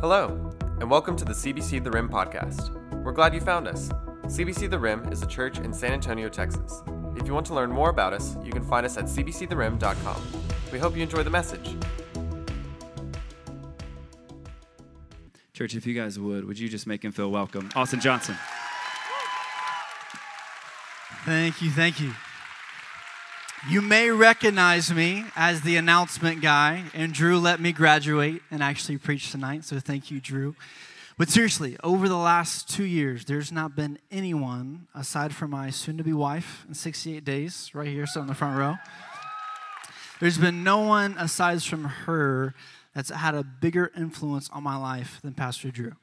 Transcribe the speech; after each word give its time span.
Hello, 0.00 0.54
and 0.78 0.90
welcome 0.90 1.16
to 1.16 1.24
the 1.24 1.32
CBC 1.32 1.82
The 1.82 1.90
Rim 1.90 2.06
podcast. 2.10 2.70
We're 3.02 3.12
glad 3.12 3.32
you 3.32 3.40
found 3.40 3.66
us. 3.66 3.88
CBC 4.26 4.68
The 4.68 4.78
Rim 4.78 5.10
is 5.10 5.22
a 5.22 5.26
church 5.26 5.58
in 5.58 5.72
San 5.72 5.94
Antonio, 5.94 6.28
Texas. 6.28 6.82
If 7.16 7.26
you 7.26 7.32
want 7.32 7.46
to 7.46 7.54
learn 7.54 7.70
more 7.70 7.88
about 7.88 8.12
us, 8.12 8.36
you 8.44 8.52
can 8.52 8.62
find 8.62 8.84
us 8.84 8.98
at 8.98 9.06
cbctherim.com. 9.06 10.22
We 10.70 10.78
hope 10.78 10.96
you 10.96 11.02
enjoy 11.02 11.22
the 11.22 11.30
message. 11.30 11.76
Church, 15.54 15.74
if 15.74 15.86
you 15.86 15.94
guys 15.94 16.18
would, 16.18 16.44
would 16.44 16.58
you 16.58 16.68
just 16.68 16.86
make 16.86 17.02
him 17.02 17.10
feel 17.12 17.30
welcome? 17.30 17.70
Austin 17.74 17.98
Johnson. 17.98 18.36
Thank 21.24 21.62
you, 21.62 21.70
thank 21.70 22.00
you. 22.00 22.12
You 23.68 23.82
may 23.82 24.12
recognize 24.12 24.94
me 24.94 25.24
as 25.34 25.62
the 25.62 25.76
announcement 25.76 26.40
guy, 26.40 26.84
and 26.94 27.12
Drew 27.12 27.36
let 27.40 27.58
me 27.58 27.72
graduate 27.72 28.42
and 28.48 28.62
actually 28.62 28.96
preach 28.96 29.32
tonight, 29.32 29.64
so 29.64 29.80
thank 29.80 30.08
you, 30.08 30.20
Drew. 30.20 30.54
But 31.18 31.30
seriously, 31.30 31.76
over 31.82 32.08
the 32.08 32.16
last 32.16 32.70
two 32.70 32.84
years, 32.84 33.24
there's 33.24 33.50
not 33.50 33.74
been 33.74 33.98
anyone 34.08 34.86
aside 34.94 35.34
from 35.34 35.50
my 35.50 35.70
soon 35.70 35.98
to 35.98 36.04
be 36.04 36.12
wife 36.12 36.64
in 36.68 36.74
68 36.74 37.24
days, 37.24 37.72
right 37.74 37.88
here, 37.88 38.06
sitting 38.06 38.22
in 38.22 38.28
the 38.28 38.34
front 38.36 38.56
row. 38.56 38.76
There's 40.20 40.38
been 40.38 40.62
no 40.62 40.78
one 40.78 41.16
aside 41.18 41.60
from 41.64 41.84
her 41.84 42.54
that's 42.94 43.10
had 43.10 43.34
a 43.34 43.42
bigger 43.42 43.90
influence 43.96 44.48
on 44.52 44.62
my 44.62 44.76
life 44.76 45.18
than 45.22 45.34
Pastor 45.34 45.72
Drew. 45.72 45.94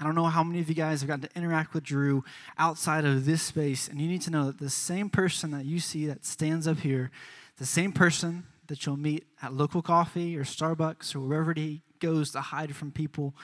I 0.00 0.04
don't 0.04 0.16
know 0.16 0.24
how 0.24 0.42
many 0.42 0.60
of 0.60 0.68
you 0.68 0.74
guys 0.74 1.00
have 1.00 1.08
gotten 1.08 1.28
to 1.28 1.36
interact 1.36 1.72
with 1.72 1.84
Drew 1.84 2.24
outside 2.58 3.04
of 3.04 3.26
this 3.26 3.42
space, 3.42 3.86
and 3.88 4.00
you 4.00 4.08
need 4.08 4.22
to 4.22 4.30
know 4.30 4.46
that 4.46 4.58
the 4.58 4.70
same 4.70 5.08
person 5.08 5.52
that 5.52 5.64
you 5.64 5.78
see 5.78 6.06
that 6.06 6.24
stands 6.24 6.66
up 6.66 6.80
here, 6.80 7.10
the 7.58 7.66
same 7.66 7.92
person 7.92 8.44
that 8.66 8.84
you'll 8.84 8.96
meet 8.96 9.24
at 9.40 9.52
local 9.52 9.82
coffee 9.82 10.36
or 10.36 10.42
Starbucks 10.42 11.14
or 11.14 11.20
wherever 11.20 11.52
he 11.54 11.82
goes 12.00 12.32
to 12.32 12.40
hide 12.40 12.74
from 12.74 12.90
people, 12.90 13.34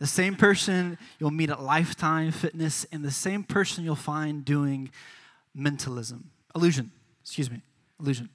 the 0.00 0.06
same 0.06 0.34
person 0.34 0.98
you'll 1.20 1.30
meet 1.30 1.50
at 1.50 1.62
Lifetime 1.62 2.32
Fitness, 2.32 2.84
and 2.90 3.04
the 3.04 3.12
same 3.12 3.44
person 3.44 3.84
you'll 3.84 3.94
find 3.94 4.44
doing 4.44 4.90
mentalism, 5.54 6.30
illusion, 6.56 6.90
excuse 7.22 7.48
me, 7.48 7.62
illusion. 8.00 8.28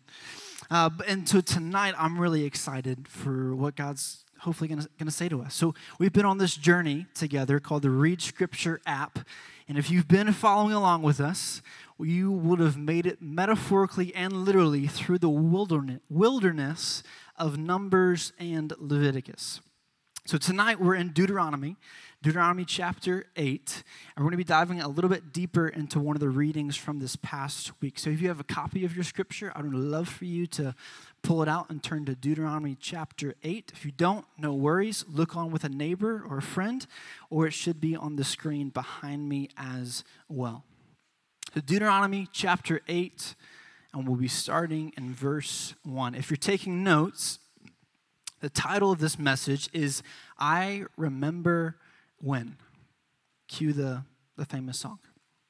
Uh, 0.71 0.89
and 1.05 1.27
so 1.27 1.41
tonight, 1.41 1.95
I'm 1.97 2.17
really 2.17 2.45
excited 2.45 3.07
for 3.07 3.53
what 3.53 3.75
God's 3.75 4.23
hopefully 4.39 4.67
going 4.67 4.81
to 4.81 5.11
say 5.11 5.29
to 5.29 5.41
us. 5.41 5.53
So, 5.53 5.73
we've 5.99 6.13
been 6.13 6.25
on 6.25 6.37
this 6.37 6.55
journey 6.55 7.05
together 7.13 7.59
called 7.59 7.83
the 7.83 7.89
Read 7.89 8.21
Scripture 8.21 8.81
app. 8.85 9.19
And 9.67 9.77
if 9.77 9.89
you've 9.91 10.07
been 10.07 10.31
following 10.31 10.73
along 10.73 11.01
with 11.01 11.19
us, 11.19 11.61
you 11.99 12.31
would 12.31 12.59
have 12.59 12.77
made 12.77 13.05
it 13.05 13.21
metaphorically 13.21 14.13
and 14.15 14.45
literally 14.45 14.87
through 14.87 15.17
the 15.17 15.29
wilderness, 15.29 15.99
wilderness 16.09 17.03
of 17.37 17.57
Numbers 17.57 18.33
and 18.39 18.73
Leviticus. 18.79 19.61
So, 20.27 20.37
tonight 20.37 20.81
we're 20.81 20.95
in 20.95 21.13
Deuteronomy. 21.13 21.77
Deuteronomy 22.21 22.65
chapter 22.65 23.27
8, 23.37 23.83
and 24.13 24.25
we're 24.25 24.29
going 24.29 24.31
to 24.31 24.37
be 24.37 24.43
diving 24.43 24.81
a 24.81 24.87
little 24.89 25.09
bit 25.09 25.31
deeper 25.31 25.69
into 25.69 26.01
one 26.01 26.17
of 26.17 26.19
the 26.19 26.27
readings 26.27 26.75
from 26.75 26.99
this 26.99 27.15
past 27.15 27.71
week. 27.81 27.97
So, 27.97 28.09
if 28.09 28.19
you 28.19 28.27
have 28.27 28.41
a 28.41 28.43
copy 28.43 28.83
of 28.83 28.93
your 28.93 29.05
scripture, 29.05 29.53
I 29.55 29.61
would 29.61 29.73
love 29.73 30.09
for 30.09 30.25
you 30.25 30.45
to 30.47 30.75
pull 31.21 31.43
it 31.43 31.47
out 31.47 31.69
and 31.69 31.81
turn 31.81 32.03
to 32.07 32.13
Deuteronomy 32.13 32.75
chapter 32.77 33.35
8. 33.41 33.71
If 33.73 33.85
you 33.85 33.91
don't, 33.91 34.25
no 34.37 34.53
worries. 34.53 35.05
Look 35.07 35.37
on 35.37 35.49
with 35.49 35.63
a 35.63 35.69
neighbor 35.69 36.21
or 36.29 36.39
a 36.39 36.41
friend, 36.41 36.85
or 37.29 37.47
it 37.47 37.53
should 37.53 37.79
be 37.79 37.95
on 37.95 38.17
the 38.17 38.25
screen 38.25 38.67
behind 38.67 39.29
me 39.29 39.47
as 39.55 40.03
well. 40.27 40.65
So, 41.53 41.61
Deuteronomy 41.61 42.27
chapter 42.33 42.81
8, 42.89 43.33
and 43.93 44.05
we'll 44.05 44.17
be 44.17 44.27
starting 44.27 44.91
in 44.97 45.13
verse 45.13 45.73
1. 45.83 46.15
If 46.15 46.29
you're 46.29 46.35
taking 46.35 46.83
notes, 46.83 47.39
the 48.39 48.49
title 48.49 48.91
of 48.91 48.99
this 48.99 49.17
message 49.17 49.69
is 49.73 50.03
I 50.37 50.85
Remember 50.95 51.77
when? 52.19 52.57
Cue 53.47 53.73
the, 53.73 54.03
the 54.35 54.45
famous 54.45 54.79
song. 54.79 54.99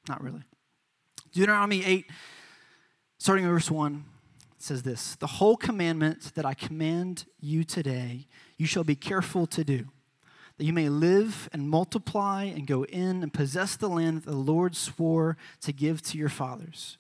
Not 0.07 0.23
really. 0.23 0.43
Deuteronomy 1.33 1.83
8, 1.83 2.09
starting 3.17 3.45
in 3.45 3.51
verse 3.51 3.69
1, 3.69 4.05
says 4.57 4.83
this 4.83 5.15
The 5.15 5.27
whole 5.27 5.57
commandment 5.57 6.33
that 6.35 6.45
I 6.45 6.53
command 6.53 7.25
you 7.39 7.63
today, 7.63 8.27
you 8.57 8.65
shall 8.65 8.83
be 8.83 8.95
careful 8.95 9.45
to 9.47 9.63
do, 9.63 9.85
that 10.57 10.65
you 10.65 10.73
may 10.73 10.89
live 10.89 11.49
and 11.51 11.69
multiply 11.69 12.45
and 12.45 12.65
go 12.65 12.83
in 12.85 13.21
and 13.21 13.33
possess 13.33 13.75
the 13.75 13.89
land 13.89 14.23
that 14.23 14.29
the 14.29 14.37
Lord 14.37 14.75
swore 14.75 15.37
to 15.61 15.73
give 15.73 16.01
to 16.03 16.17
your 16.17 16.29
fathers. 16.29 16.97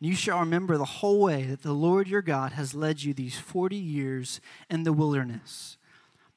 And 0.00 0.08
you 0.08 0.16
shall 0.16 0.40
remember 0.40 0.76
the 0.76 0.84
whole 0.84 1.20
way 1.20 1.44
that 1.44 1.62
the 1.62 1.72
Lord 1.72 2.08
your 2.08 2.22
God 2.22 2.52
has 2.52 2.74
led 2.74 3.02
you 3.02 3.12
these 3.12 3.38
40 3.38 3.76
years 3.76 4.40
in 4.70 4.84
the 4.84 4.92
wilderness, 4.92 5.76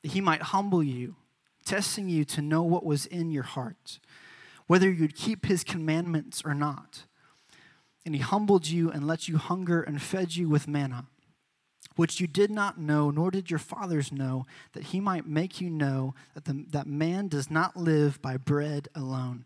that 0.02 0.12
he 0.12 0.22
might 0.22 0.42
humble 0.42 0.84
you 0.84 1.16
testing 1.66 2.10
you 2.10 2.26
to 2.26 2.42
know 2.42 2.64
what 2.64 2.86
was 2.86 3.06
in 3.06 3.32
your 3.32 3.44
heart, 3.44 4.00
whether 4.68 4.90
you'd 4.90 5.16
keep 5.16 5.46
his 5.46 5.64
commandments 5.64 6.42
or 6.46 6.54
not. 6.54 7.06
And 8.06 8.14
he 8.14 8.22
humbled 8.22 8.68
you 8.68 8.92
and 8.92 9.08
let 9.08 9.28
you 9.28 9.38
hunger 9.38 9.82
and 9.82 10.02
fed 10.02 10.36
you 10.36 10.50
with 10.50 10.68
manna, 10.68 11.06
which 11.96 12.20
you 12.20 12.28
did 12.28 12.52
not 12.52 12.78
know, 12.78 13.10
nor 13.10 13.32
did 13.32 13.50
your 13.50 13.60
fathers 13.60 14.12
know, 14.12 14.46
that 14.74 14.86
he 14.86 15.00
might 15.00 15.26
make 15.26 15.62
you 15.62 15.70
know 15.70 16.14
that, 16.34 16.46
the, 16.46 16.66
that 16.72 16.88
man 16.88 17.30
does 17.30 17.50
not 17.50 17.78
live 17.78 18.22
by 18.22 18.36
bread 18.36 18.90
alone, 18.94 19.46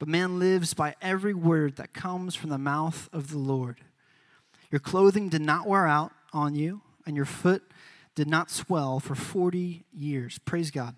but 0.00 0.08
man 0.08 0.38
lives 0.38 0.72
by 0.72 0.96
every 1.02 1.34
word 1.34 1.76
that 1.76 1.92
comes 1.92 2.34
from 2.34 2.48
the 2.48 2.58
mouth 2.58 3.08
of 3.12 3.30
the 3.30 3.38
Lord. 3.38 3.82
Your 4.70 4.80
clothing 4.80 5.28
did 5.28 5.42
not 5.42 5.66
wear 5.66 5.86
out 5.86 6.10
on 6.32 6.54
you, 6.54 6.80
and 7.06 7.14
your 7.14 7.26
foot 7.26 7.62
did 8.14 8.26
not 8.26 8.50
swell 8.50 8.98
for 8.98 9.14
40 9.14 9.84
years. 9.92 10.38
Praise 10.38 10.70
God. 10.70 10.96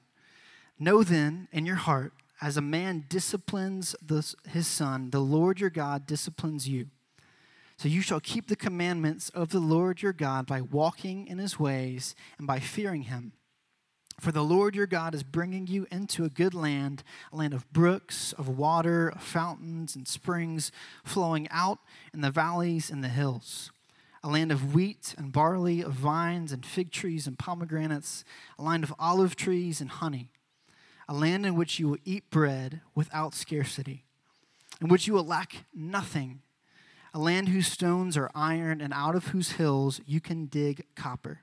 Know 0.79 1.03
then 1.03 1.49
in 1.51 1.67
your 1.67 1.77
heart, 1.77 2.13
as 2.41 2.57
a 2.57 2.63
man 2.63 3.05
disciplines 3.09 3.97
the, 4.01 4.35
his 4.49 4.69
son, 4.69 5.11
the 5.11 5.21
Lord 5.21 5.59
your 5.59 5.71
God 5.71 6.07
disciplines 6.07 6.69
you. 6.69 6.87
So 7.79 7.89
you 7.89 8.03
shall 8.03 8.21
keep 8.21 8.47
the 8.47 8.55
commandments 8.55 9.31
of 9.31 9.49
the 9.49 9.59
Lord 9.59 10.03
your 10.03 10.13
God 10.13 10.47
by 10.47 10.61
walking 10.61 11.27
in 11.27 11.39
his 11.39 11.59
ways 11.59 12.15
and 12.39 12.47
by 12.47 12.61
fearing 12.61 13.03
him. 13.03 13.33
For 14.23 14.31
the 14.31 14.45
Lord 14.45 14.77
your 14.77 14.87
God 14.87 15.17
is 15.17 15.25
bringing 15.25 15.67
you 15.67 15.89
into 15.91 16.25
a 16.25 16.29
good 16.29 16.55
land, 16.55 17.03
a 17.33 17.37
land 17.37 17.53
of 17.53 17.69
brooks, 17.73 18.33
of 18.35 18.47
water, 18.49 19.09
of 19.09 19.21
fountains 19.21 19.97
and 19.97 20.07
springs 20.07 20.71
flowing 21.03 21.49
out 21.51 21.81
in 22.15 22.21
the 22.21 22.31
valleys 22.31 22.89
and 22.89 23.03
the 23.03 23.09
hills, 23.09 23.73
a 24.23 24.29
land 24.29 24.53
of 24.53 24.77
wheat 24.77 25.17
and 25.19 25.33
barley, 25.33 25.83
of 25.83 25.95
vines 25.95 26.53
and 26.53 26.65
fig 26.65 26.93
trees 26.93 27.27
and 27.27 27.37
pomegranates, 27.37 28.25
a 28.61 28.63
land 28.63 28.85
of 28.85 28.95
olive 28.97 29.35
trees 29.35 29.81
and 29.81 29.91
honey. 29.91 30.31
A 31.09 31.15
land 31.15 31.45
in 31.45 31.57
which 31.57 31.81
you 31.81 31.89
will 31.89 31.99
eat 32.05 32.31
bread 32.31 32.81
without 32.95 33.35
scarcity, 33.35 34.05
in 34.81 34.87
which 34.87 35.09
you 35.09 35.15
will 35.15 35.27
lack 35.27 35.65
nothing, 35.75 36.43
a 37.13 37.19
land 37.19 37.49
whose 37.49 37.67
stones 37.67 38.17
are 38.17 38.31
iron, 38.37 38.81
and 38.81 38.93
out 38.93 39.17
of 39.17 39.27
whose 39.27 39.53
hills 39.55 40.01
you 40.07 40.21
can 40.21 40.47
dig 40.47 40.85
copper. 40.95 41.41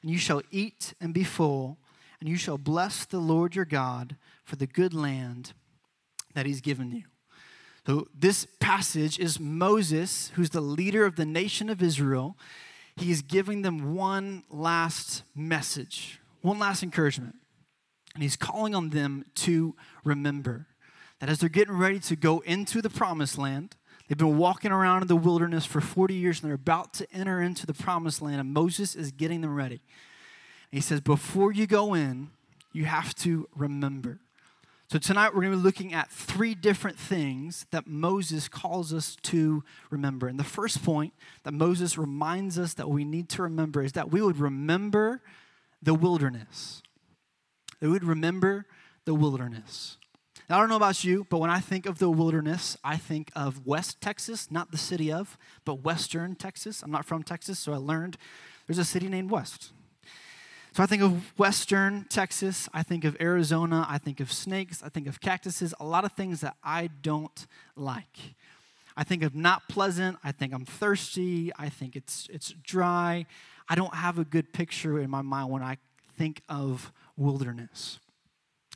And 0.00 0.12
you 0.12 0.18
shall 0.18 0.42
eat 0.52 0.94
and 1.00 1.12
be 1.12 1.24
full, 1.24 1.76
and 2.20 2.28
you 2.28 2.36
shall 2.36 2.58
bless 2.58 3.04
the 3.04 3.18
Lord 3.18 3.54
your 3.54 3.64
God 3.64 4.16
for 4.44 4.56
the 4.56 4.66
good 4.66 4.94
land 4.94 5.52
that 6.34 6.46
he's 6.46 6.60
given 6.60 6.90
you. 6.90 7.04
So, 7.86 8.06
this 8.14 8.46
passage 8.60 9.18
is 9.18 9.40
Moses, 9.40 10.30
who's 10.34 10.50
the 10.50 10.60
leader 10.60 11.06
of 11.06 11.16
the 11.16 11.24
nation 11.24 11.70
of 11.70 11.82
Israel. 11.82 12.36
He 12.96 13.10
is 13.10 13.22
giving 13.22 13.62
them 13.62 13.94
one 13.94 14.42
last 14.50 15.22
message, 15.34 16.20
one 16.42 16.58
last 16.58 16.82
encouragement. 16.82 17.36
And 18.12 18.22
he's 18.22 18.36
calling 18.36 18.74
on 18.74 18.90
them 18.90 19.24
to 19.36 19.74
remember 20.04 20.66
that 21.20 21.30
as 21.30 21.38
they're 21.38 21.48
getting 21.48 21.76
ready 21.76 21.98
to 22.00 22.16
go 22.16 22.40
into 22.40 22.82
the 22.82 22.90
promised 22.90 23.38
land, 23.38 23.76
they've 24.06 24.18
been 24.18 24.36
walking 24.36 24.72
around 24.72 25.02
in 25.02 25.08
the 25.08 25.16
wilderness 25.16 25.64
for 25.64 25.80
40 25.80 26.14
years 26.14 26.42
and 26.42 26.48
they're 26.48 26.56
about 26.56 26.92
to 26.94 27.06
enter 27.12 27.40
into 27.40 27.64
the 27.64 27.74
promised 27.74 28.20
land, 28.20 28.40
and 28.40 28.52
Moses 28.52 28.94
is 28.96 29.12
getting 29.12 29.40
them 29.40 29.54
ready. 29.54 29.80
He 30.70 30.80
says, 30.80 31.00
Before 31.00 31.52
you 31.52 31.66
go 31.66 31.94
in, 31.94 32.30
you 32.72 32.84
have 32.84 33.14
to 33.16 33.48
remember. 33.56 34.20
So 34.90 34.98
tonight 34.98 35.34
we're 35.34 35.42
going 35.42 35.52
to 35.52 35.58
be 35.58 35.62
looking 35.62 35.92
at 35.92 36.10
three 36.10 36.54
different 36.54 36.98
things 36.98 37.66
that 37.72 37.86
Moses 37.86 38.48
calls 38.48 38.94
us 38.94 39.16
to 39.24 39.62
remember. 39.90 40.28
And 40.28 40.38
the 40.38 40.44
first 40.44 40.82
point 40.82 41.12
that 41.42 41.52
Moses 41.52 41.98
reminds 41.98 42.58
us 42.58 42.72
that 42.74 42.88
we 42.88 43.04
need 43.04 43.28
to 43.30 43.42
remember 43.42 43.82
is 43.82 43.92
that 43.92 44.10
we 44.10 44.22
would 44.22 44.38
remember 44.38 45.20
the 45.82 45.92
wilderness. 45.92 46.82
They 47.80 47.86
would 47.86 48.02
remember 48.02 48.64
the 49.04 49.14
wilderness. 49.14 49.98
Now, 50.48 50.56
I 50.56 50.60
don't 50.60 50.70
know 50.70 50.76
about 50.76 51.04
you, 51.04 51.26
but 51.28 51.38
when 51.38 51.50
I 51.50 51.60
think 51.60 51.84
of 51.84 51.98
the 51.98 52.08
wilderness, 52.08 52.78
I 52.82 52.96
think 52.96 53.30
of 53.36 53.66
West 53.66 54.00
Texas, 54.00 54.50
not 54.50 54.70
the 54.70 54.78
city 54.78 55.12
of, 55.12 55.36
but 55.66 55.82
Western 55.82 56.34
Texas. 56.34 56.82
I'm 56.82 56.90
not 56.90 57.04
from 57.04 57.22
Texas, 57.22 57.58
so 57.58 57.74
I 57.74 57.76
learned 57.76 58.16
there's 58.66 58.78
a 58.78 58.84
city 58.86 59.08
named 59.08 59.30
West. 59.30 59.72
So 60.78 60.84
I 60.84 60.86
think 60.86 61.02
of 61.02 61.36
Western 61.36 62.04
Texas, 62.04 62.68
I 62.72 62.84
think 62.84 63.04
of 63.04 63.16
Arizona, 63.20 63.84
I 63.90 63.98
think 63.98 64.20
of 64.20 64.32
snakes, 64.32 64.80
I 64.80 64.88
think 64.88 65.08
of 65.08 65.20
cactuses, 65.20 65.74
a 65.80 65.84
lot 65.84 66.04
of 66.04 66.12
things 66.12 66.40
that 66.42 66.54
I 66.62 66.88
don't 67.02 67.48
like. 67.74 68.36
I 68.96 69.02
think 69.02 69.24
of 69.24 69.34
not 69.34 69.68
pleasant, 69.68 70.18
I 70.22 70.30
think 70.30 70.54
I'm 70.54 70.64
thirsty, 70.64 71.50
I 71.58 71.68
think 71.68 71.96
it's 71.96 72.28
it's 72.32 72.54
dry. 72.62 73.26
I 73.68 73.74
don't 73.74 73.92
have 73.92 74.20
a 74.20 74.24
good 74.24 74.52
picture 74.52 75.00
in 75.00 75.10
my 75.10 75.20
mind 75.20 75.50
when 75.50 75.64
I 75.64 75.78
think 76.16 76.42
of 76.48 76.92
wilderness. 77.16 77.98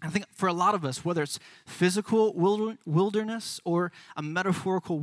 I 0.02 0.08
think 0.08 0.26
for 0.34 0.48
a 0.48 0.52
lot 0.52 0.74
of 0.74 0.84
us, 0.84 1.04
whether 1.04 1.22
it's 1.22 1.38
physical 1.66 2.32
wilderness 2.34 3.60
or 3.64 3.92
a 4.16 4.22
metaphorical 4.22 4.98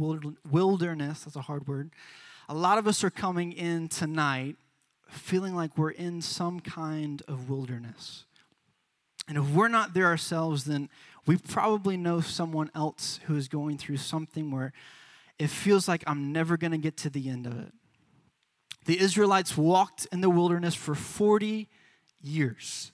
wilderness, 0.52 1.24
that's 1.24 1.38
a 1.38 1.44
hard 1.44 1.66
word, 1.66 1.92
a 2.50 2.54
lot 2.54 2.78
of 2.78 2.88
us 2.88 3.06
are 3.06 3.10
coming 3.10 3.54
in 3.54 3.88
tonight 3.88 4.58
feeling 5.10 5.56
like 5.56 5.78
we're 5.78 5.92
in 5.92 6.22
some 6.22 6.60
kind 6.60 7.22
of 7.28 7.50
wilderness. 7.50 8.26
And 9.28 9.38
if 9.38 9.50
we're 9.50 9.68
not 9.68 9.94
there 9.94 10.06
ourselves, 10.06 10.66
then 10.66 10.90
we 11.26 11.38
probably 11.38 11.98
know 11.98 12.22
someone 12.22 12.72
else 12.74 13.20
who 13.26 13.36
is 13.36 13.48
going 13.48 13.78
through 13.78 13.98
something 13.98 14.52
where 14.52 14.74
it 15.38 15.50
feels 15.50 15.88
like 15.88 16.04
I'm 16.08 16.32
never 16.32 16.58
going 16.58 16.72
to 16.72 16.78
get 16.78 16.98
to 16.98 17.10
the 17.10 17.30
end 17.30 17.46
of 17.46 17.58
it. 17.60 17.74
The 18.86 19.00
Israelites 19.00 19.56
walked 19.56 20.08
in 20.12 20.22
the 20.22 20.30
wilderness 20.30 20.74
for 20.74 20.96
40 20.96 21.70
years 22.22 22.92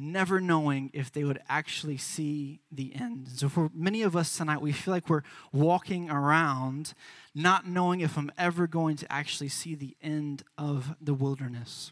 never 0.00 0.40
knowing 0.40 0.90
if 0.92 1.12
they 1.12 1.24
would 1.24 1.40
actually 1.48 1.96
see 1.96 2.60
the 2.72 2.94
end. 2.94 3.28
So, 3.28 3.48
for 3.48 3.70
many 3.74 4.02
of 4.02 4.16
us 4.16 4.36
tonight, 4.36 4.60
we 4.60 4.72
feel 4.72 4.94
like 4.94 5.08
we're 5.08 5.22
walking 5.52 6.10
around 6.10 6.94
not 7.34 7.66
knowing 7.66 8.00
if 8.00 8.16
I'm 8.16 8.32
ever 8.38 8.66
going 8.66 8.96
to 8.96 9.12
actually 9.12 9.48
see 9.48 9.74
the 9.74 9.96
end 10.02 10.42
of 10.56 10.94
the 11.00 11.14
wilderness. 11.14 11.90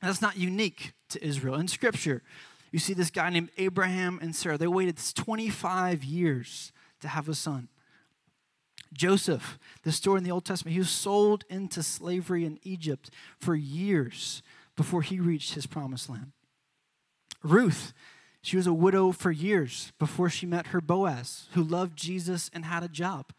That's 0.00 0.22
not 0.22 0.36
unique 0.36 0.92
to 1.10 1.24
Israel. 1.24 1.54
In 1.54 1.68
Scripture, 1.68 2.22
you 2.70 2.78
see 2.78 2.94
this 2.94 3.10
guy 3.10 3.30
named 3.30 3.50
Abraham 3.58 4.18
and 4.20 4.34
Sarah. 4.34 4.58
They 4.58 4.66
waited 4.66 4.98
25 5.14 6.04
years 6.04 6.72
to 7.00 7.08
have 7.08 7.28
a 7.28 7.34
son. 7.34 7.68
Joseph, 8.92 9.58
the 9.84 9.92
story 9.92 10.18
in 10.18 10.24
the 10.24 10.30
Old 10.30 10.44
Testament, 10.44 10.74
he 10.74 10.78
was 10.78 10.90
sold 10.90 11.44
into 11.48 11.82
slavery 11.82 12.44
in 12.44 12.58
Egypt 12.62 13.10
for 13.38 13.54
years 13.54 14.42
before 14.76 15.02
he 15.02 15.18
reached 15.20 15.54
his 15.54 15.66
promised 15.66 16.10
land. 16.10 16.32
Ruth, 17.42 17.92
she 18.42 18.56
was 18.56 18.66
a 18.66 18.72
widow 18.72 19.12
for 19.12 19.30
years 19.30 19.92
before 19.98 20.28
she 20.28 20.46
met 20.46 20.68
her 20.68 20.80
Boaz, 20.80 21.48
who 21.52 21.62
loved 21.62 21.96
Jesus 21.96 22.50
and 22.52 22.64
had 22.64 22.82
a 22.82 22.88
job. 22.88 23.32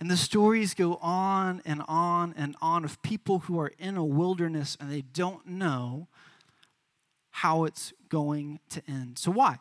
And 0.00 0.10
the 0.10 0.16
stories 0.16 0.72
go 0.72 0.96
on 1.02 1.60
and 1.66 1.82
on 1.86 2.32
and 2.36 2.56
on 2.62 2.84
of 2.84 3.02
people 3.02 3.40
who 3.40 3.60
are 3.60 3.70
in 3.78 3.98
a 3.98 4.04
wilderness 4.04 4.76
and 4.80 4.90
they 4.90 5.02
don't 5.02 5.46
know 5.46 6.08
how 7.30 7.64
it's 7.64 7.92
going 8.08 8.60
to 8.70 8.82
end. 8.88 9.18
So, 9.18 9.30
why? 9.30 9.58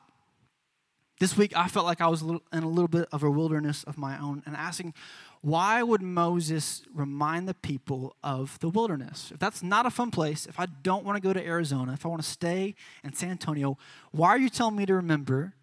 This 1.19 1.35
week, 1.35 1.55
I 1.55 1.67
felt 1.67 1.85
like 1.85 1.99
I 1.99 2.07
was 2.07 2.21
in 2.21 2.39
a 2.51 2.69
little 2.69 2.87
bit 2.87 3.09
of 3.11 3.23
a 3.23 3.29
wilderness 3.29 3.83
of 3.83 3.97
my 3.97 4.17
own 4.17 4.41
and 4.45 4.55
asking, 4.55 4.93
why 5.41 5.81
would 5.81 6.01
Moses 6.01 6.81
remind 6.93 7.47
the 7.47 7.53
people 7.53 8.15
of 8.23 8.59
the 8.59 8.69
wilderness? 8.69 9.31
If 9.33 9.39
that's 9.39 9.63
not 9.63 9.85
a 9.85 9.89
fun 9.89 10.11
place, 10.11 10.45
if 10.45 10.59
I 10.59 10.65
don't 10.65 11.05
want 11.05 11.15
to 11.15 11.21
go 11.21 11.31
to 11.31 11.45
Arizona, 11.45 11.93
if 11.93 12.05
I 12.05 12.09
want 12.09 12.21
to 12.21 12.29
stay 12.29 12.75
in 13.03 13.13
San 13.13 13.31
Antonio, 13.31 13.77
why 14.11 14.29
are 14.29 14.37
you 14.37 14.49
telling 14.49 14.75
me 14.75 14.85
to 14.85 14.93
remember 14.95 15.53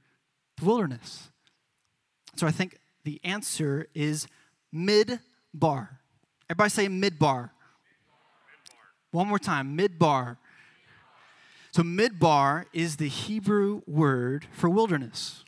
the 0.58 0.64
wilderness? 0.64 1.28
So 2.36 2.46
I 2.46 2.50
think 2.50 2.78
the 3.04 3.20
answer 3.22 3.88
is 3.94 4.26
midbar. 4.74 5.88
Everybody 6.48 6.70
say 6.70 6.86
midbar. 6.86 7.50
One 9.10 9.28
more 9.28 9.38
time, 9.38 9.76
midbar. 9.76 10.38
So 11.72 11.82
midbar 11.82 12.64
is 12.72 12.96
the 12.96 13.08
Hebrew 13.08 13.82
word 13.86 14.46
for 14.52 14.70
wilderness. 14.70 15.44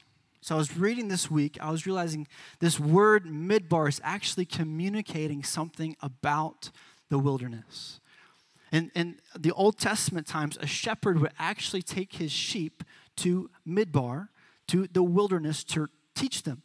So 0.49 0.55
I 0.55 0.59
was 0.59 0.79
reading 0.79 1.09
this 1.09 1.31
week, 1.31 1.59
I 1.61 1.71
was 1.71 1.85
realizing 1.85 2.27
this 2.59 2.81
word 2.81 3.27
midbar 3.27 3.87
is 3.87 4.01
actually 4.03 4.47
communicating 4.47 5.43
something 5.43 5.95
about 6.01 6.71
the 7.11 7.19
wilderness. 7.19 8.01
In, 8.73 8.91
in 8.95 9.21
the 9.39 9.53
Old 9.53 9.77
Testament 9.77 10.27
times, 10.27 10.57
a 10.59 10.67
shepherd 10.67 11.21
would 11.21 11.33
actually 11.39 11.83
take 11.83 12.15
his 12.15 12.33
sheep 12.33 12.83
to 13.17 13.51
midbar, 13.69 14.29
to 14.69 14.87
the 14.87 15.03
wilderness, 15.03 15.63
to 15.65 15.89
teach 16.15 16.45
them 16.45 16.63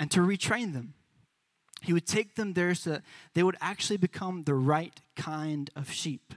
and 0.00 0.10
to 0.10 0.18
retrain 0.18 0.72
them. 0.72 0.94
He 1.82 1.92
would 1.92 2.04
take 2.04 2.34
them 2.34 2.54
there 2.54 2.74
so 2.74 2.90
that 2.90 3.02
they 3.32 3.44
would 3.44 3.58
actually 3.60 3.98
become 3.98 4.42
the 4.42 4.54
right 4.54 5.00
kind 5.14 5.70
of 5.76 5.92
sheep. 5.92 6.34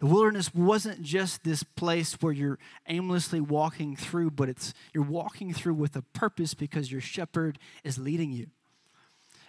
The 0.00 0.06
wilderness 0.06 0.52
wasn't 0.52 1.02
just 1.02 1.44
this 1.44 1.62
place 1.62 2.14
where 2.20 2.32
you're 2.32 2.58
aimlessly 2.88 3.40
walking 3.40 3.96
through, 3.96 4.32
but 4.32 4.48
it's 4.48 4.74
you're 4.92 5.04
walking 5.04 5.54
through 5.54 5.74
with 5.74 5.96
a 5.96 6.02
purpose 6.02 6.52
because 6.52 6.90
your 6.90 7.00
shepherd 7.00 7.58
is 7.84 7.98
leading 7.98 8.32
you. 8.32 8.48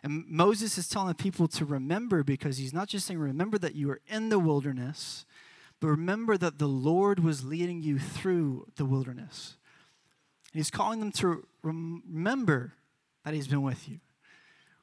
And 0.03 0.23
Moses 0.27 0.77
is 0.77 0.87
telling 0.87 1.07
the 1.07 1.15
people 1.15 1.47
to 1.47 1.65
remember 1.65 2.23
because 2.23 2.57
he's 2.57 2.73
not 2.73 2.87
just 2.87 3.07
saying, 3.07 3.19
remember 3.19 3.57
that 3.57 3.73
you 3.73 3.89
are 3.89 4.01
in 4.07 4.29
the 4.29 4.37
wilderness, 4.37 5.25
but 5.79 5.87
remember 5.87 6.37
that 6.37 6.59
the 6.59 6.67
Lord 6.67 7.19
was 7.19 7.43
leading 7.43 7.81
you 7.81 7.97
through 7.97 8.67
the 8.75 8.85
wilderness. 8.85 9.57
And 10.53 10.59
he's 10.59 10.69
calling 10.69 10.99
them 10.99 11.11
to 11.13 11.47
remember 11.63 12.73
that 13.23 13.33
he's 13.33 13.47
been 13.47 13.63
with 13.63 13.89
you. 13.89 13.99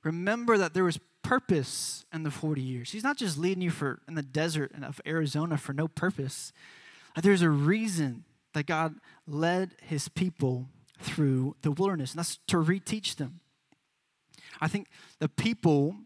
Remember 0.02 0.58
that 0.58 0.74
there 0.74 0.84
was 0.84 0.98
purpose 1.22 2.04
in 2.12 2.22
the 2.22 2.30
40 2.30 2.60
years. 2.60 2.90
He's 2.90 3.04
not 3.04 3.16
just 3.16 3.38
leading 3.38 3.62
you 3.62 3.70
for 3.70 4.00
in 4.06 4.14
the 4.14 4.22
desert 4.22 4.72
of 4.82 5.00
Arizona 5.06 5.56
for 5.56 5.72
no 5.72 5.88
purpose. 5.88 6.52
There's 7.20 7.42
a 7.42 7.50
reason 7.50 8.24
that 8.54 8.66
God 8.66 8.96
led 9.26 9.72
his 9.82 10.08
people 10.08 10.68
through 10.98 11.56
the 11.62 11.70
wilderness, 11.70 12.12
and 12.12 12.18
that's 12.18 12.38
to 12.48 12.56
reteach 12.56 13.16
them. 13.16 13.40
I 14.60 14.68
think 14.68 14.88
the 15.18 15.28
people, 15.28 15.96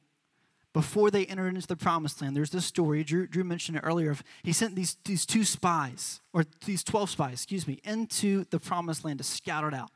before 0.73 1.11
they 1.11 1.27
entered 1.27 1.55
into 1.55 1.67
the 1.67 1.77
promised 1.77 2.23
land, 2.23 2.37
there's 2.37 2.51
this 2.51 2.65
story, 2.65 3.05
Drew, 3.05 3.27
Drew 3.27 3.45
mentioned 3.45 3.77
it 3.77 3.83
earlier, 3.85 4.11
of 4.11 4.23
he 4.43 4.53
sent 4.53 4.75
these, 4.75 4.97
these 5.05 5.27
two 5.27 5.45
spies, 5.45 6.21
or 6.33 6.45
these 6.65 6.83
12 6.83 7.11
spies, 7.11 7.35
excuse 7.35 7.67
me, 7.67 7.81
into 7.85 8.45
the 8.51 8.59
promised 8.59 9.05
land 9.05 9.19
to 9.19 9.25
scout 9.25 9.65
it 9.65 9.75
out. 9.75 9.91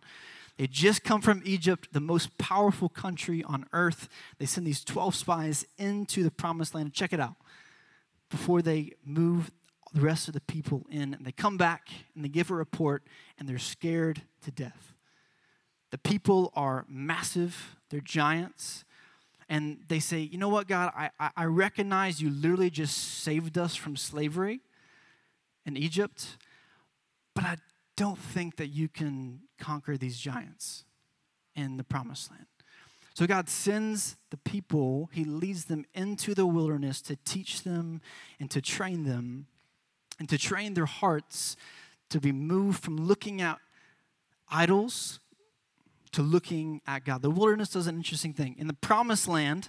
They 0.61 0.67
just 0.67 1.05
come 1.05 1.23
from 1.23 1.41
Egypt, 1.47 1.89
the 1.93 2.01
most 2.01 2.37
powerful 2.37 2.91
country 2.91 3.43
on 3.43 3.65
earth. 3.73 4.11
They 4.37 4.45
send 4.45 4.67
these 4.67 4.85
12 4.85 5.15
spies 5.15 5.65
into 5.79 6.23
the 6.23 6.31
promised 6.31 6.75
land. 6.75 6.93
Check 6.93 7.15
it 7.15 7.19
out. 7.19 7.37
Before 8.29 8.61
they 8.61 8.93
move 9.03 9.51
the 9.95 10.03
rest 10.03 10.29
of 10.29 10.35
the 10.35 10.43
people 10.43 10.85
in, 10.91 11.15
and 11.15 11.25
they 11.25 11.33
come 11.33 11.57
back 11.57 11.89
and 12.15 12.23
they 12.23 12.29
give 12.29 12.51
a 12.51 12.55
report, 12.55 13.05
and 13.39 13.49
they're 13.49 13.57
scared 13.57 14.21
to 14.45 14.51
death. 14.51 14.93
The 15.93 15.97
people 15.97 16.53
are 16.55 16.85
massive, 16.87 17.77
they're 17.89 18.01
giants. 18.01 18.85
And 19.49 19.79
they 19.89 19.99
say, 19.99 20.19
You 20.19 20.37
know 20.37 20.51
what, 20.51 20.69
God? 20.69 20.93
I, 20.95 21.09
I 21.39 21.47
recognize 21.47 22.21
you 22.21 22.29
literally 22.29 22.69
just 22.69 23.23
saved 23.23 23.57
us 23.57 23.77
from 23.77 23.97
slavery 23.97 24.61
in 25.65 25.79
Egypt, 25.79 26.37
but 27.35 27.45
I 27.45 27.57
don't 28.01 28.19
think 28.19 28.57
that 28.57 28.69
you 28.69 28.89
can 28.89 29.41
conquer 29.59 29.95
these 29.95 30.19
giants 30.19 30.85
in 31.55 31.77
the 31.77 31.85
promised 31.85 32.31
land. 32.31 32.47
So 33.13 33.27
God 33.27 33.51
sends 33.51 34.17
the 34.31 34.39
people, 34.39 35.11
He 35.13 35.23
leads 35.23 35.67
them 35.67 35.85
into 35.93 36.35
the 36.35 36.47
wilderness 36.47 37.03
to 37.03 37.17
teach 37.27 37.63
them 37.63 38.01
and 38.41 38.51
to 38.53 38.63
train 38.63 39.05
them 39.05 39.49
and 40.19 40.31
to 40.31 40.39
train 40.39 40.73
their 40.73 40.87
hearts 40.87 41.57
to 42.09 42.19
be 42.21 42.33
moved 42.33 42.83
from 42.83 42.97
looking 42.97 43.43
at 43.43 43.59
idols 44.49 45.21
to 46.13 46.23
looking 46.23 46.81
at 46.87 47.05
God. 47.05 47.21
The 47.21 47.29
wilderness 47.29 47.69
does 47.69 47.87
an 47.87 47.97
interesting 47.97 48.33
thing. 48.33 48.57
In 48.59 48.67
the 48.67 48.73
promised 48.73 49.29
land, 49.29 49.69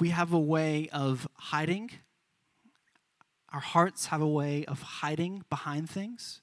we 0.00 0.08
have 0.08 0.32
a 0.32 0.38
way 0.38 0.88
of 0.92 1.28
hiding 1.34 1.92
our 3.56 3.62
hearts 3.62 4.06
have 4.08 4.20
a 4.20 4.28
way 4.28 4.66
of 4.66 4.82
hiding 4.82 5.42
behind 5.48 5.88
things. 5.88 6.42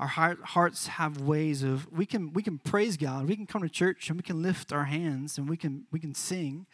Our 0.00 0.08
heart, 0.08 0.40
hearts 0.42 0.88
have 0.88 1.20
ways 1.20 1.62
of 1.62 1.86
we 1.92 2.04
can 2.04 2.32
we 2.32 2.42
can 2.42 2.58
praise 2.58 2.96
God. 2.96 3.28
We 3.28 3.36
can 3.36 3.46
come 3.46 3.62
to 3.62 3.68
church 3.68 4.08
and 4.08 4.18
we 4.18 4.24
can 4.24 4.42
lift 4.42 4.72
our 4.72 4.86
hands 4.86 5.38
and 5.38 5.48
we 5.48 5.56
can 5.56 5.84
we 5.92 6.00
can 6.00 6.16
sing. 6.16 6.66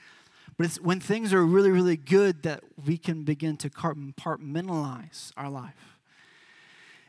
But 0.57 0.65
it's 0.65 0.81
when 0.81 1.01
things 1.01 1.35
are 1.35 1.45
really 1.45 1.71
really 1.71 1.99
good 1.99 2.45
that 2.45 2.65
we 2.87 2.97
can 2.97 3.25
begin 3.25 3.59
to 3.59 3.69
compartmentalize 3.69 5.33
our 5.37 5.51
life. 5.51 5.99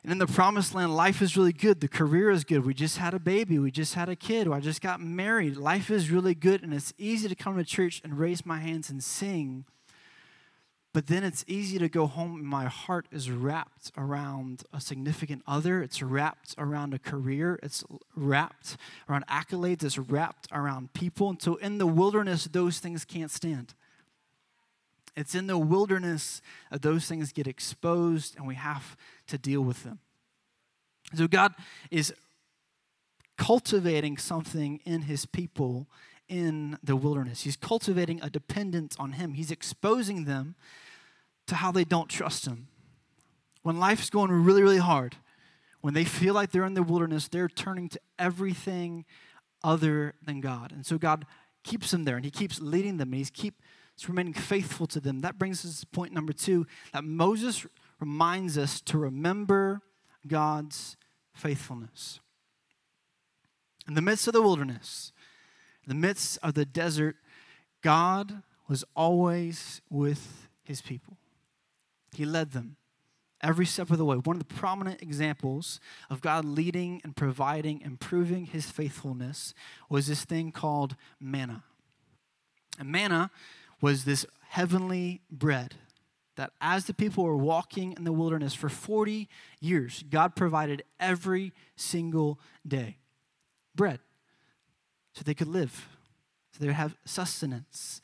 And 0.03 0.11
in 0.11 0.17
the 0.17 0.27
promised 0.27 0.75
land, 0.75 0.93
life 0.93 1.21
is 1.21 1.37
really 1.37 1.53
good. 1.53 1.79
The 1.79 1.87
career 1.87 2.29
is 2.29 2.43
good. 2.43 2.65
We 2.65 2.73
just 2.73 2.97
had 2.97 3.13
a 3.13 3.19
baby. 3.19 3.57
We 3.57 3.71
just 3.71 3.93
had 3.93 4.09
a 4.09 4.17
kid. 4.17 4.49
I 4.49 4.59
just 4.59 4.81
got 4.81 4.99
married. 4.99 5.55
Life 5.55 5.89
is 5.89 6.11
really 6.11 6.35
good. 6.35 6.61
And 6.61 6.73
it's 6.73 6.91
easy 6.97 7.29
to 7.29 7.35
come 7.35 7.55
to 7.55 7.63
church 7.63 8.01
and 8.03 8.19
raise 8.19 8.45
my 8.45 8.59
hands 8.59 8.89
and 8.89 9.01
sing 9.01 9.63
but 10.91 11.08
then 11.08 11.24
it's 11.24 11.46
easy 11.48 11.77
to 11.77 11.88
go 11.88 12.08
home 12.08 12.43
my 12.43 12.65
heart 12.65 13.08
is 13.12 13.29
wrapped 13.29 13.91
around 13.96 14.63
a 14.74 14.81
significant 14.81 15.43
other. 15.46 15.84
It's 15.84 16.01
wrapped 16.01 16.55
around 16.58 16.96
a 16.96 17.00
career. 17.00 17.60
It's 17.62 17.84
wrapped 18.15 18.75
around 19.08 19.27
accolades. 19.27 19.84
It's 19.84 20.00
wrapped 20.00 20.48
around 20.51 20.93
people. 20.93 21.29
And 21.29 21.41
so 21.41 21.55
in 21.55 21.77
the 21.77 21.86
wilderness, 21.86 22.46
those 22.46 22.79
things 22.79 23.05
can't 23.05 23.29
stand. 23.29 23.75
It's 25.15 25.36
in 25.36 25.46
the 25.46 25.60
wilderness 25.60 26.41
that 26.72 26.81
those 26.81 27.05
things 27.05 27.31
get 27.31 27.46
exposed 27.46 28.36
and 28.36 28.48
we 28.48 28.55
have 28.55 28.98
to 29.27 29.38
deal 29.38 29.62
with 29.62 29.84
them. 29.84 30.00
So 31.13 31.27
God 31.27 31.53
is 31.91 32.13
cultivating 33.38 34.17
something 34.17 34.79
in 34.86 35.03
his 35.03 35.25
people 35.25 35.88
in 36.29 36.77
the 36.83 36.95
wilderness. 36.95 37.41
He's 37.41 37.57
cultivating 37.57 38.21
a 38.21 38.29
dependence 38.29 38.95
on 38.98 39.13
Him. 39.13 39.33
He's 39.33 39.51
exposing 39.51 40.25
them 40.25 40.55
to 41.48 41.55
how 41.55 41.71
they 41.71 41.83
don't 41.83 42.09
trust 42.09 42.45
Him. 42.45 42.67
when 43.62 43.77
life's 43.77 44.09
going 44.09 44.31
really, 44.31 44.62
really 44.62 44.77
hard, 44.77 45.17
when 45.81 45.93
they 45.93 46.05
feel 46.05 46.33
like 46.33 46.51
they're 46.51 46.65
in 46.65 46.75
the 46.75 46.83
wilderness, 46.83 47.27
they're 47.27 47.50
turning 47.50 47.89
to 47.89 48.00
everything 48.17 49.05
other 49.63 50.13
than 50.24 50.39
God. 50.39 50.71
And 50.71 50.86
so 50.86 50.98
God 50.98 51.25
keeps 51.63 51.91
them 51.91 52.05
there 52.05 52.15
and 52.15 52.24
He 52.24 52.31
keeps 52.31 52.62
leading 52.62 52.98
them 52.98 53.12
and 53.12 53.19
He 53.19 53.25
keeps 53.25 53.57
remaining 54.07 54.33
faithful 54.33 54.88
to 54.88 55.00
them. 55.00 55.21
That 55.21 55.38
brings 55.38 55.65
us 55.65 55.81
to 55.81 55.88
point 55.88 56.13
number 56.13 56.31
two 56.31 56.65
that 56.93 57.03
Moses 57.03 57.65
reminds 58.00 58.57
us 58.57 58.79
to 58.81 58.98
remember 58.98 59.81
God's 60.25 60.95
faithfulness. 61.33 62.19
In 63.88 63.95
the 63.95 64.01
midst 64.01 64.27
of 64.27 64.33
the 64.33 64.41
wilderness, 64.41 65.12
the 65.89 65.96
midst 65.96 66.38
of 66.43 66.53
the 66.53 66.65
desert, 66.65 67.15
God 67.81 68.43
was 68.67 68.86
always 68.96 69.81
with 69.89 70.48
his 70.63 70.84
people. 70.84 71.17
He 72.13 72.25
led 72.25 72.51
them 72.51 72.75
every 73.41 73.65
step 73.65 73.89
of 73.89 73.98
the 73.98 74.05
way. 74.05 74.17
One 74.17 74.36
of 74.36 74.48
the 74.48 74.53
prominent 74.53 75.01
examples 75.01 75.79
of 76.08 76.22
God 76.22 76.46
leading 76.46 77.01
and 77.03 77.15
providing 77.15 77.81
and 77.84 78.00
proving 78.00 78.46
his 78.46 78.69
faithfulness 78.69 79.55
was 79.89 80.05
this 80.05 80.25
thing 80.25 80.51
called 80.51 80.96
manna. 81.19 81.63
And 82.77 82.91
manna 82.91 83.31
was 83.81 84.05
this 84.05 84.27
heavenly 84.50 85.22
bread 85.31 85.74
that 86.36 86.51
as 86.62 86.86
the 86.86 86.93
people 86.93 87.24
were 87.24 87.36
walking 87.36 87.93
in 87.93 88.03
the 88.03 88.13
wilderness 88.13 88.53
for 88.53 88.69
40 88.69 89.27
years, 89.60 90.03
God 90.08 90.36
provided 90.36 90.84
every 91.00 91.51
single 91.75 92.39
day 92.67 92.98
bread 93.74 94.00
so 95.13 95.23
they 95.23 95.33
could 95.33 95.47
live, 95.47 95.87
so 96.51 96.59
they 96.59 96.67
would 96.67 96.75
have 96.75 96.95
sustenance. 97.05 98.01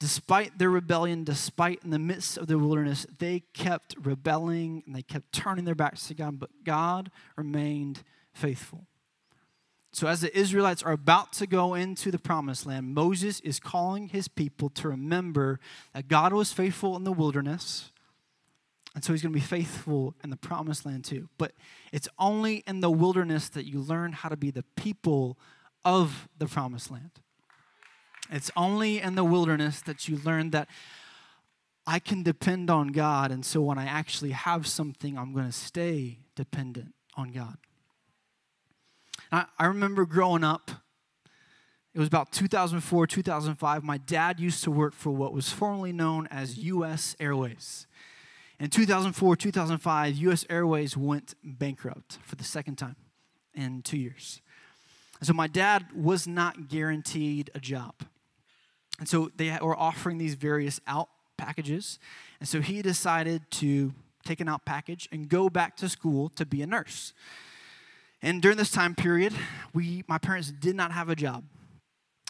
Despite 0.00 0.58
their 0.58 0.70
rebellion, 0.70 1.24
despite 1.24 1.82
in 1.82 1.90
the 1.90 1.98
midst 1.98 2.38
of 2.38 2.46
the 2.46 2.58
wilderness, 2.58 3.04
they 3.18 3.40
kept 3.52 3.96
rebelling 4.00 4.84
and 4.86 4.94
they 4.94 5.02
kept 5.02 5.32
turning 5.32 5.64
their 5.64 5.74
backs 5.74 6.06
to 6.06 6.14
God, 6.14 6.38
but 6.38 6.50
God 6.64 7.10
remained 7.36 8.04
faithful. 8.32 8.86
So, 9.90 10.06
as 10.06 10.20
the 10.20 10.36
Israelites 10.38 10.82
are 10.82 10.92
about 10.92 11.32
to 11.34 11.46
go 11.46 11.74
into 11.74 12.10
the 12.10 12.18
promised 12.18 12.66
land, 12.66 12.94
Moses 12.94 13.40
is 13.40 13.58
calling 13.58 14.08
his 14.08 14.28
people 14.28 14.68
to 14.70 14.88
remember 14.88 15.58
that 15.94 16.08
God 16.08 16.32
was 16.32 16.52
faithful 16.52 16.94
in 16.94 17.04
the 17.04 17.12
wilderness, 17.12 17.90
and 18.94 19.02
so 19.02 19.12
he's 19.12 19.22
going 19.22 19.32
to 19.32 19.38
be 19.38 19.44
faithful 19.44 20.14
in 20.22 20.30
the 20.30 20.36
promised 20.36 20.84
land 20.84 21.04
too. 21.04 21.28
But 21.38 21.52
it's 21.92 22.08
only 22.18 22.62
in 22.66 22.80
the 22.80 22.90
wilderness 22.90 23.48
that 23.50 23.64
you 23.64 23.80
learn 23.80 24.12
how 24.12 24.28
to 24.28 24.36
be 24.36 24.50
the 24.50 24.64
people 24.76 25.38
of 25.84 26.28
the 26.38 26.46
promised 26.46 26.90
land. 26.90 27.10
It's 28.30 28.50
only 28.56 29.00
in 29.00 29.14
the 29.14 29.24
wilderness 29.24 29.80
that 29.82 30.08
you 30.08 30.18
learn 30.24 30.50
that 30.50 30.68
I 31.86 31.98
can 31.98 32.22
depend 32.22 32.68
on 32.68 32.88
God. 32.88 33.30
And 33.30 33.44
so 33.44 33.62
when 33.62 33.78
I 33.78 33.86
actually 33.86 34.32
have 34.32 34.66
something, 34.66 35.16
I'm 35.16 35.32
going 35.32 35.46
to 35.46 35.52
stay 35.52 36.18
dependent 36.34 36.94
on 37.16 37.32
God. 37.32 37.56
I, 39.32 39.46
I 39.58 39.66
remember 39.66 40.04
growing 40.04 40.44
up, 40.44 40.70
it 41.94 41.98
was 41.98 42.08
about 42.08 42.30
2004, 42.30 43.06
2005. 43.06 43.82
My 43.82 43.96
dad 43.96 44.38
used 44.38 44.62
to 44.64 44.70
work 44.70 44.92
for 44.92 45.10
what 45.10 45.32
was 45.32 45.50
formerly 45.50 45.92
known 45.92 46.28
as 46.30 46.58
U.S. 46.58 47.16
Airways. 47.18 47.86
In 48.60 48.68
2004, 48.68 49.36
2005, 49.36 50.16
U.S. 50.16 50.44
Airways 50.50 50.96
went 50.96 51.34
bankrupt 51.42 52.18
for 52.22 52.36
the 52.36 52.44
second 52.44 52.76
time 52.76 52.96
in 53.54 53.82
two 53.82 53.96
years. 53.96 54.42
So 55.26 55.32
my 55.32 55.46
dad 55.46 55.86
was 55.94 56.26
not 56.26 56.68
guaranteed 56.68 57.50
a 57.54 57.60
job. 57.60 57.94
And 58.98 59.08
so 59.08 59.30
they 59.36 59.56
were 59.60 59.76
offering 59.76 60.18
these 60.18 60.34
various 60.34 60.80
out 60.86 61.08
packages. 61.36 61.98
And 62.40 62.48
so 62.48 62.60
he 62.60 62.82
decided 62.82 63.42
to 63.52 63.94
take 64.24 64.40
an 64.40 64.48
out 64.48 64.64
package 64.64 65.08
and 65.10 65.28
go 65.28 65.48
back 65.48 65.76
to 65.78 65.88
school 65.88 66.28
to 66.30 66.44
be 66.44 66.62
a 66.62 66.66
nurse. 66.66 67.12
And 68.20 68.42
during 68.42 68.56
this 68.58 68.70
time 68.70 68.94
period, 68.94 69.32
we, 69.72 70.04
my 70.08 70.18
parents 70.18 70.50
did 70.50 70.74
not 70.74 70.92
have 70.92 71.08
a 71.08 71.14
job. 71.14 71.44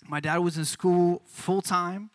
My 0.07 0.21
dad 0.21 0.39
was 0.39 0.59
in 0.59 0.65
school 0.65 1.23
full 1.27 1.63
time. 1.63 2.11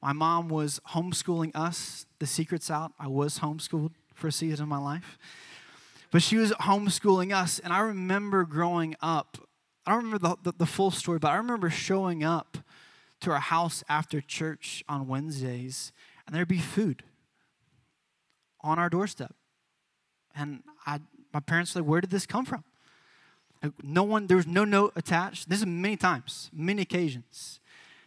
My 0.00 0.12
mom 0.12 0.48
was 0.48 0.80
homeschooling 0.90 1.50
us. 1.54 2.06
The 2.18 2.26
secret's 2.26 2.70
out. 2.70 2.92
I 2.98 3.08
was 3.08 3.40
homeschooled 3.40 3.92
for 4.14 4.28
a 4.28 4.32
season 4.32 4.62
of 4.62 4.68
my 4.68 4.78
life. 4.78 5.18
But 6.12 6.22
she 6.22 6.36
was 6.36 6.52
homeschooling 6.52 7.34
us. 7.34 7.58
And 7.58 7.72
I 7.72 7.80
remember 7.80 8.44
growing 8.44 8.94
up, 9.02 9.38
I 9.86 9.92
don't 9.92 10.04
remember 10.04 10.36
the, 10.42 10.50
the, 10.50 10.58
the 10.58 10.66
full 10.66 10.90
story, 10.90 11.18
but 11.18 11.28
I 11.28 11.36
remember 11.36 11.70
showing 11.70 12.24
up 12.24 12.58
to 13.20 13.30
our 13.30 13.40
house 13.40 13.84
after 13.88 14.20
church 14.20 14.82
on 14.88 15.06
Wednesdays, 15.06 15.92
and 16.26 16.34
there'd 16.34 16.48
be 16.48 16.58
food 16.58 17.04
on 18.62 18.78
our 18.78 18.90
doorstep. 18.90 19.34
And 20.34 20.62
I, 20.86 21.00
my 21.32 21.40
parents 21.40 21.74
were 21.74 21.82
like, 21.82 21.88
Where 21.88 22.00
did 22.00 22.10
this 22.10 22.26
come 22.26 22.44
from? 22.44 22.64
No 23.82 24.02
one, 24.02 24.26
there 24.26 24.36
was 24.36 24.46
no 24.46 24.64
note 24.64 24.92
attached. 24.96 25.48
This 25.48 25.60
is 25.60 25.66
many 25.66 25.96
times, 25.96 26.50
many 26.52 26.82
occasions 26.82 27.60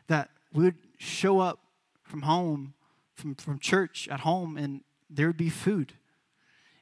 that 0.07 0.29
we 0.53 0.65
would 0.65 0.77
show 0.97 1.39
up 1.39 1.59
from 2.03 2.23
home, 2.23 2.73
from, 3.15 3.35
from 3.35 3.57
church 3.59 4.07
at 4.09 4.21
home, 4.21 4.57
and 4.57 4.81
there 5.09 5.27
would 5.27 5.37
be 5.37 5.49
food. 5.49 5.93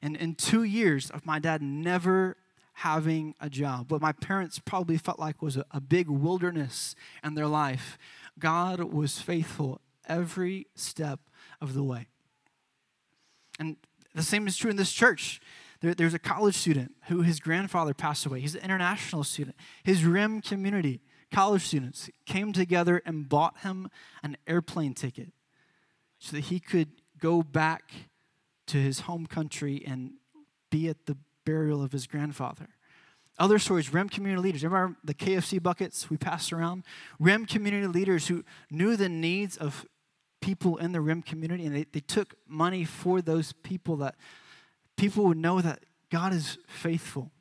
And 0.02 0.16
in 0.16 0.36
two 0.36 0.64
years 0.64 1.10
of 1.10 1.26
my 1.26 1.40
dad 1.40 1.62
never 1.62 2.38
having 2.78 3.34
a 3.40 3.50
job, 3.50 3.92
what 3.92 4.02
my 4.02 4.12
parents 4.12 4.60
probably 4.60 4.98
felt 4.98 5.18
like 5.18 5.42
was 5.42 5.58
a, 5.58 5.66
a 5.72 5.82
big 5.82 6.08
wilderness 6.08 6.94
in 7.24 7.34
their 7.34 7.48
life, 7.48 7.98
God 8.38 8.94
was 8.94 9.20
faithful 9.20 9.82
every 10.08 10.68
step 10.76 11.20
of 11.60 11.74
the 11.74 11.82
way. 11.82 12.06
And 13.60 13.78
the 14.14 14.22
same 14.22 14.46
is 14.46 14.56
true 14.56 14.70
in 14.70 14.78
this 14.78 14.92
church. 14.92 15.42
There, 15.82 15.96
there's 15.96 16.14
a 16.14 16.20
college 16.20 16.56
student 16.56 16.94
who 17.08 17.24
his 17.24 17.40
grandfather 17.40 17.96
passed 17.96 18.28
away. 18.28 18.42
He's 18.42 18.54
an 18.54 18.62
international 18.62 19.24
student. 19.24 19.56
His 19.84 20.06
RIM 20.06 20.42
community, 20.42 21.02
college 21.32 21.66
students, 21.66 22.12
came 22.28 22.54
together 22.54 23.02
and 23.08 23.28
bought 23.28 23.58
him 23.62 23.90
an 24.22 24.38
airplane 24.46 24.94
ticket 24.94 25.30
so 26.20 26.36
that 26.36 26.46
he 26.46 26.60
could 26.60 26.90
go 27.20 27.42
back 27.42 27.92
to 28.68 28.78
his 28.78 29.02
home 29.02 29.26
country 29.26 29.84
and 29.84 30.12
be 30.70 30.90
at 30.90 31.08
the 31.08 31.18
burial 31.48 31.82
of 31.82 31.94
his 31.94 32.08
grandfather. 32.08 32.68
Other 33.40 33.58
stories, 33.58 33.94
Rim 33.94 34.10
community 34.10 34.42
leaders. 34.42 34.64
Remember 34.66 34.98
the 35.02 35.14
KFC 35.14 35.64
buckets 35.64 36.10
we 36.10 36.18
passed 36.18 36.52
around? 36.52 36.84
Rim 37.20 37.46
community 37.46 37.88
leaders 37.88 38.28
who 38.28 38.44
knew 38.70 38.98
the 38.98 39.08
needs 39.08 39.56
of 39.56 39.86
people 40.42 40.76
in 40.76 40.92
the 40.92 41.00
Rim 41.00 41.22
community 41.22 41.66
and 41.66 41.74
they, 41.74 41.86
they 41.92 42.02
took 42.02 42.36
money 42.48 42.84
for 42.84 43.22
those 43.22 43.54
people 43.54 43.96
that 43.98 44.16
people 44.98 45.24
would 45.26 45.38
know 45.38 45.62
that 45.62 45.86
God 46.12 46.34
is 46.34 46.58
faithful, 46.68 47.32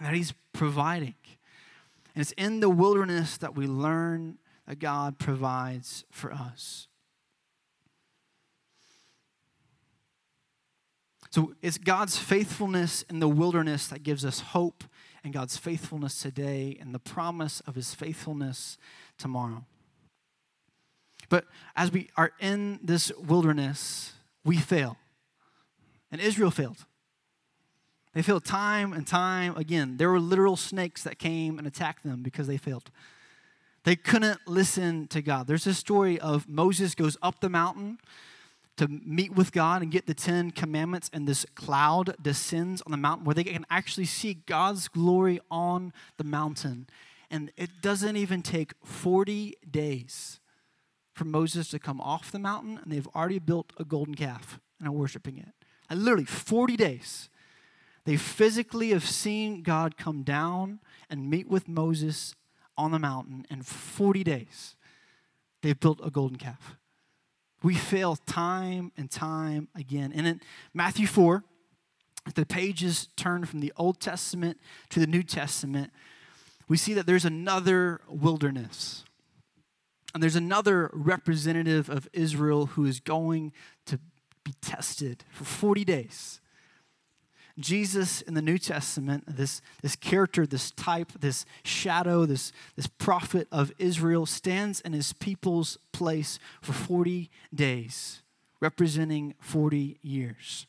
that 0.00 0.12
He's 0.12 0.34
providing. 0.52 1.14
And 2.14 2.22
it's 2.22 2.32
in 2.32 2.58
the 2.58 2.70
wilderness 2.70 3.36
that 3.36 3.54
we 3.54 3.68
learn 3.68 4.38
that 4.66 4.80
God 4.80 5.18
provides 5.18 6.04
for 6.10 6.32
us. 6.32 6.88
So 11.36 11.52
it's 11.60 11.76
God's 11.76 12.16
faithfulness 12.16 13.02
in 13.10 13.20
the 13.20 13.28
wilderness 13.28 13.88
that 13.88 14.02
gives 14.02 14.24
us 14.24 14.40
hope, 14.40 14.84
and 15.22 15.34
God's 15.34 15.58
faithfulness 15.58 16.18
today, 16.18 16.78
and 16.80 16.94
the 16.94 16.98
promise 16.98 17.60
of 17.66 17.74
His 17.74 17.92
faithfulness 17.92 18.78
tomorrow. 19.18 19.66
But 21.28 21.44
as 21.76 21.92
we 21.92 22.08
are 22.16 22.32
in 22.40 22.80
this 22.82 23.12
wilderness, 23.18 24.14
we 24.46 24.56
fail. 24.56 24.96
And 26.10 26.22
Israel 26.22 26.50
failed. 26.50 26.86
They 28.14 28.22
failed 28.22 28.46
time 28.46 28.94
and 28.94 29.06
time 29.06 29.58
again. 29.58 29.98
There 29.98 30.08
were 30.08 30.20
literal 30.20 30.56
snakes 30.56 31.02
that 31.02 31.18
came 31.18 31.58
and 31.58 31.66
attacked 31.66 32.02
them 32.02 32.22
because 32.22 32.46
they 32.46 32.56
failed. 32.56 32.90
They 33.84 33.94
couldn't 33.94 34.40
listen 34.46 35.06
to 35.08 35.20
God. 35.20 35.48
There's 35.48 35.66
a 35.66 35.74
story 35.74 36.18
of 36.18 36.48
Moses 36.48 36.94
goes 36.94 37.18
up 37.20 37.40
the 37.40 37.50
mountain 37.50 37.98
to 38.76 38.88
meet 38.88 39.34
with 39.34 39.52
God 39.52 39.82
and 39.82 39.90
get 39.90 40.06
the 40.06 40.14
Ten 40.14 40.50
Commandments, 40.50 41.10
and 41.12 41.26
this 41.26 41.46
cloud 41.54 42.14
descends 42.20 42.82
on 42.82 42.90
the 42.90 42.98
mountain 42.98 43.24
where 43.24 43.34
they 43.34 43.44
can 43.44 43.66
actually 43.70 44.04
see 44.04 44.34
God's 44.34 44.88
glory 44.88 45.40
on 45.50 45.92
the 46.18 46.24
mountain. 46.24 46.86
And 47.30 47.50
it 47.56 47.80
doesn't 47.80 48.16
even 48.16 48.42
take 48.42 48.74
40 48.84 49.54
days 49.68 50.40
for 51.14 51.24
Moses 51.24 51.68
to 51.70 51.78
come 51.78 52.00
off 52.00 52.30
the 52.30 52.38
mountain, 52.38 52.78
and 52.82 52.92
they've 52.92 53.08
already 53.14 53.38
built 53.38 53.72
a 53.78 53.84
golden 53.84 54.14
calf 54.14 54.60
and 54.78 54.86
are 54.86 54.92
worshiping 54.92 55.38
it. 55.38 55.48
And 55.88 56.04
literally 56.04 56.26
40 56.26 56.76
days. 56.76 57.30
They 58.04 58.16
physically 58.16 58.90
have 58.90 59.04
seen 59.04 59.62
God 59.62 59.96
come 59.96 60.22
down 60.22 60.80
and 61.10 61.28
meet 61.28 61.48
with 61.48 61.66
Moses 61.66 62.34
on 62.76 62.92
the 62.92 62.98
mountain, 62.98 63.46
and 63.50 63.66
40 63.66 64.22
days 64.22 64.76
they've 65.62 65.80
built 65.80 66.00
a 66.04 66.10
golden 66.10 66.36
calf. 66.36 66.76
We 67.62 67.74
fail 67.74 68.16
time 68.16 68.92
and 68.96 69.10
time 69.10 69.68
again. 69.74 70.12
And 70.14 70.26
in 70.26 70.40
Matthew 70.74 71.06
4, 71.06 71.42
the 72.34 72.46
pages 72.46 73.08
turn 73.16 73.44
from 73.44 73.60
the 73.60 73.72
Old 73.76 74.00
Testament 74.00 74.60
to 74.90 75.00
the 75.00 75.06
New 75.06 75.22
Testament, 75.22 75.92
we 76.68 76.76
see 76.76 76.94
that 76.94 77.06
there's 77.06 77.24
another 77.24 78.00
wilderness. 78.08 79.04
And 80.12 80.22
there's 80.22 80.36
another 80.36 80.90
representative 80.92 81.88
of 81.88 82.08
Israel 82.12 82.66
who 82.66 82.84
is 82.84 83.00
going 83.00 83.52
to 83.86 84.00
be 84.44 84.54
tested 84.60 85.24
for 85.30 85.44
40 85.44 85.84
days. 85.84 86.40
Jesus 87.58 88.20
in 88.20 88.34
the 88.34 88.42
New 88.42 88.58
Testament, 88.58 89.24
this, 89.26 89.62
this 89.80 89.96
character, 89.96 90.46
this 90.46 90.70
type, 90.72 91.12
this 91.20 91.46
shadow, 91.64 92.26
this, 92.26 92.52
this 92.76 92.86
prophet 92.86 93.48
of 93.50 93.72
Israel, 93.78 94.26
stands 94.26 94.80
in 94.80 94.92
his 94.92 95.14
people's 95.14 95.78
place 95.92 96.38
for 96.60 96.72
40 96.72 97.30
days, 97.54 98.22
representing 98.60 99.34
40 99.40 99.98
years. 100.02 100.66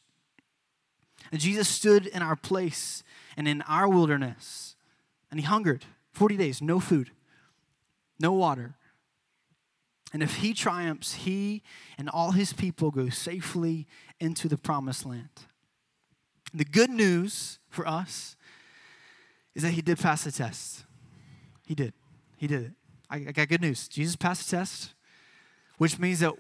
And 1.32 1.42
Jesus 1.42 1.68
stood 1.68 2.08
in 2.08 2.22
our 2.22 2.38
place 2.38 3.04
and 3.36 3.48
in 3.50 3.62
our 3.64 3.90
wilderness, 3.90 4.76
and 5.30 5.40
he 5.42 5.46
hungered 5.46 5.84
40 6.14 6.38
days, 6.38 6.62
no 6.62 6.80
food, 6.80 7.12
no 8.18 8.32
water. 8.32 8.76
And 10.14 10.24
if 10.24 10.38
he 10.38 10.54
triumphs, 10.54 11.16
he 11.16 11.64
and 11.98 12.10
all 12.10 12.32
his 12.32 12.54
people 12.54 12.92
go 12.92 13.10
safely 13.10 13.88
into 14.22 14.48
the 14.48 14.58
promised 14.58 15.06
land. 15.06 15.30
The 16.54 16.66
good 16.66 16.90
news 16.90 17.60
for 17.70 17.88
us 17.88 18.36
is 19.56 19.64
that 19.64 19.72
he 19.72 19.82
did 19.82 20.00
pass 20.00 20.24
the 20.24 20.32
test. 20.32 20.86
He 21.66 21.76
did. 21.76 21.94
He 22.38 22.48
did 22.48 22.64
it. 22.64 22.72
I, 23.10 23.16
I 23.18 23.32
got 23.32 23.48
good 23.48 23.62
news. 23.62 23.88
Jesus 23.88 24.16
passed 24.16 24.50
the 24.50 24.58
test, 24.58 24.94
which 25.78 26.00
means 26.00 26.20
that 26.20 26.34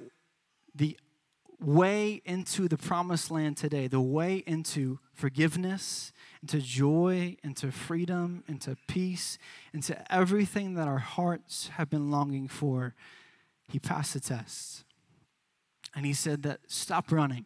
the 0.75 0.97
way 1.59 2.21
into 2.25 2.67
the 2.67 2.77
promised 2.77 3.31
land 3.31 3.57
today, 3.57 3.87
the 3.87 4.01
way 4.01 4.43
into 4.45 4.99
forgiveness, 5.13 6.13
into 6.41 6.59
joy, 6.59 7.35
into 7.43 7.71
freedom, 7.71 8.43
into 8.47 8.77
peace, 8.87 9.37
into 9.73 10.13
everything 10.13 10.75
that 10.75 10.87
our 10.87 10.99
hearts 10.99 11.69
have 11.69 11.89
been 11.89 12.11
longing 12.11 12.47
for, 12.47 12.93
he 13.67 13.79
passed 13.79 14.13
the 14.13 14.19
test. 14.19 14.83
And 15.95 16.05
he 16.05 16.13
said 16.13 16.43
that 16.43 16.59
stop 16.67 17.11
running 17.11 17.45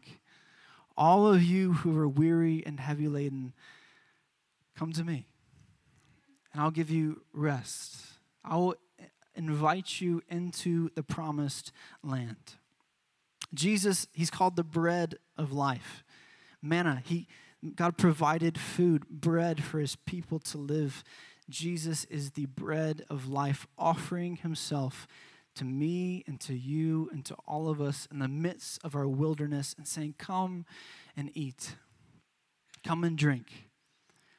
all 1.02 1.26
of 1.26 1.42
you 1.42 1.74
who 1.74 1.98
are 1.98 2.08
weary 2.08 2.62
and 2.64 2.80
heavy 2.80 3.08
laden, 3.08 3.54
come 4.78 4.94
to 4.94 5.04
me, 5.04 5.26
and 6.54 6.62
I'll 6.62 6.70
give 6.70 6.92
you 6.92 7.24
rest. 7.34 8.06
I 8.46 8.56
will 8.58 8.76
invite 9.34 10.00
you 10.00 10.22
into 10.30 10.92
the 10.94 11.02
promised 11.02 11.72
land. 12.04 12.54
Jesus, 13.52 14.06
he's 14.14 14.30
called 14.30 14.56
the 14.56 14.64
bread 14.64 15.16
of 15.40 15.52
life. 15.52 16.04
Manna, 16.62 17.02
he 17.04 17.28
God 17.76 17.98
provided 17.98 18.60
food, 18.60 19.10
bread 19.10 19.64
for 19.64 19.80
his 19.80 19.96
people 19.96 20.38
to 20.38 20.60
live. 20.60 21.04
Jesus 21.50 22.06
is 22.06 22.32
the 22.32 22.46
bread 22.46 23.06
of 23.10 23.28
life, 23.28 23.66
offering 23.76 24.36
himself 24.36 25.08
to 25.56 25.66
me 25.66 26.24
and 26.28 26.40
to 26.42 26.54
you 26.54 27.10
and 27.12 27.26
to 27.26 27.36
all 27.48 27.70
of 27.70 27.82
us 27.82 28.08
in 28.12 28.20
the 28.20 28.28
midst 28.28 28.84
of 28.84 28.96
our 28.96 29.08
wilderness 29.08 29.76
and 29.78 29.88
saying, 29.88 30.16
Come 30.18 30.66
and 31.16 31.32
eat. 31.34 31.76
Come 32.86 33.04
and 33.04 33.18
drink. 33.18 33.70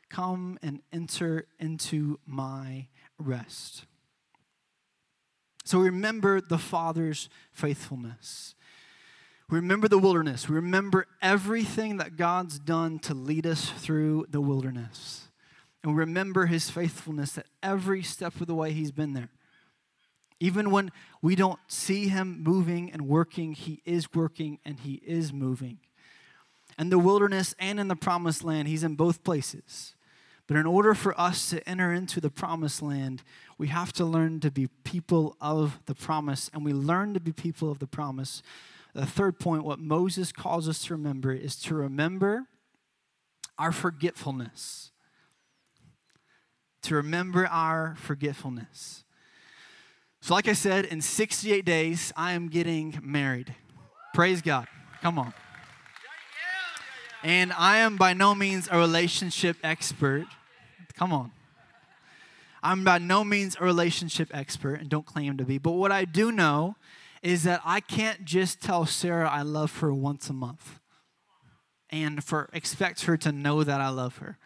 Come 0.09 0.59
and 0.63 0.81
enter 0.93 1.47
into 1.59 2.19
my 2.27 2.89
rest. 3.19 3.85
So 5.65 5.79
we 5.79 5.87
remember 5.87 6.41
the 6.41 6.59
Father's 6.59 7.29
faithfulness. 7.53 8.55
We 9.49 9.57
remember 9.57 9.87
the 9.87 9.99
wilderness. 9.99 10.49
We 10.49 10.57
remember 10.57 11.07
everything 11.21 11.99
that 11.99 12.17
God's 12.17 12.59
done 12.59 12.99
to 13.01 13.15
lead 13.15 13.47
us 13.47 13.71
through 13.71 14.27
the 14.31 14.41
wilderness. 14.41 15.29
And 15.83 15.93
we 15.93 15.99
remember 15.99 16.47
his 16.47 16.71
faithfulness 16.71 17.33
that 17.33 17.47
every 17.63 18.03
step 18.03 18.41
of 18.41 18.47
the 18.47 18.55
way 18.55 18.73
he's 18.73 18.93
been 18.93 19.13
there. 19.13 19.31
Even 20.43 20.73
when 20.73 20.91
we 21.23 21.37
don't 21.37 21.61
see 21.69 22.09
him 22.09 22.43
moving 22.43 22.91
and 22.91 23.07
working, 23.07 23.53
he 23.53 23.81
is 23.85 24.13
working 24.13 24.59
and 24.65 24.81
he 24.81 24.95
is 25.07 25.33
moving. 25.33 25.79
In 26.77 26.91
the 26.91 26.99
wilderness 26.99 27.55
and 27.61 27.79
in 27.79 27.87
the 27.87 27.95
promised 27.95 28.43
land, 28.43 28.67
he's 28.67 28.83
in 28.83 28.97
both 28.97 29.23
places. 29.23 29.95
But 30.49 30.57
in 30.57 30.67
order 30.67 30.95
for 30.95 31.19
us 31.19 31.51
to 31.51 31.67
enter 31.69 31.93
into 31.93 32.21
the 32.21 32.29
promised 32.29 32.83
land, 32.83 33.23
we 33.57 33.69
have 33.69 33.93
to 33.93 34.05
learn 34.05 34.41
to 34.41 34.51
be 34.51 34.67
people 34.83 35.37
of 35.41 35.79
the 35.87 35.95
promise. 35.95 36.51
And 36.53 36.65
we 36.65 36.73
learn 36.73 37.15
to 37.15 37.21
be 37.21 37.31
people 37.31 37.71
of 37.71 37.79
the 37.79 37.87
promise. 37.87 38.43
The 38.95 39.07
third 39.07 39.39
point, 39.39 39.63
what 39.63 39.79
Moses 39.79 40.33
calls 40.33 40.69
us 40.69 40.83
to 40.87 40.95
remember, 40.95 41.31
is 41.31 41.55
to 41.61 41.77
remember 41.77 42.49
our 43.61 43.71
forgetfulness. 43.71 44.91
To 46.83 46.97
remember 46.97 47.47
our 47.47 47.95
forgetfulness. 47.97 49.05
So, 50.23 50.35
like 50.35 50.47
I 50.47 50.53
said, 50.53 50.85
in 50.85 51.01
68 51.01 51.65
days, 51.65 52.13
I 52.17 52.35
am 52.35 52.47
getting 52.47 52.97
married. 53.03 53.57
Praise 54.15 54.41
God. 54.41 54.69
Come 55.01 55.19
on. 55.19 55.35
And 57.25 57.53
I 57.53 57.79
am 57.79 57.97
by 57.97 58.13
no 58.13 58.33
means 58.33 58.69
a 58.71 58.79
relationship 58.79 59.57
expert. 59.65 60.27
Come 60.95 61.13
on. 61.13 61.33
I'm 62.63 62.85
by 62.85 62.99
no 62.99 63.25
means 63.25 63.57
a 63.59 63.65
relationship 63.65 64.31
expert 64.33 64.75
and 64.75 64.89
don't 64.89 65.05
claim 65.05 65.39
to 65.39 65.45
be. 65.45 65.59
But 65.59 65.73
what 65.73 65.91
I 65.91 66.05
do 66.05 66.31
know 66.31 66.77
is 67.21 67.43
that 67.43 67.61
I 67.65 67.81
can't 67.81 68.25
just 68.25 68.63
tell 68.63 68.87
Sarah 68.87 69.29
I 69.29 69.43
love 69.43 69.77
her 69.81 69.93
once 69.93 70.31
a 70.31 70.33
month 70.33 70.79
and 71.91 72.23
for 72.23 72.49
expect 72.53 73.07
her 73.07 73.17
to 73.17 73.33
know 73.33 73.65
that 73.65 73.81
I 73.81 73.89
love 73.89 74.19
her. 74.19 74.39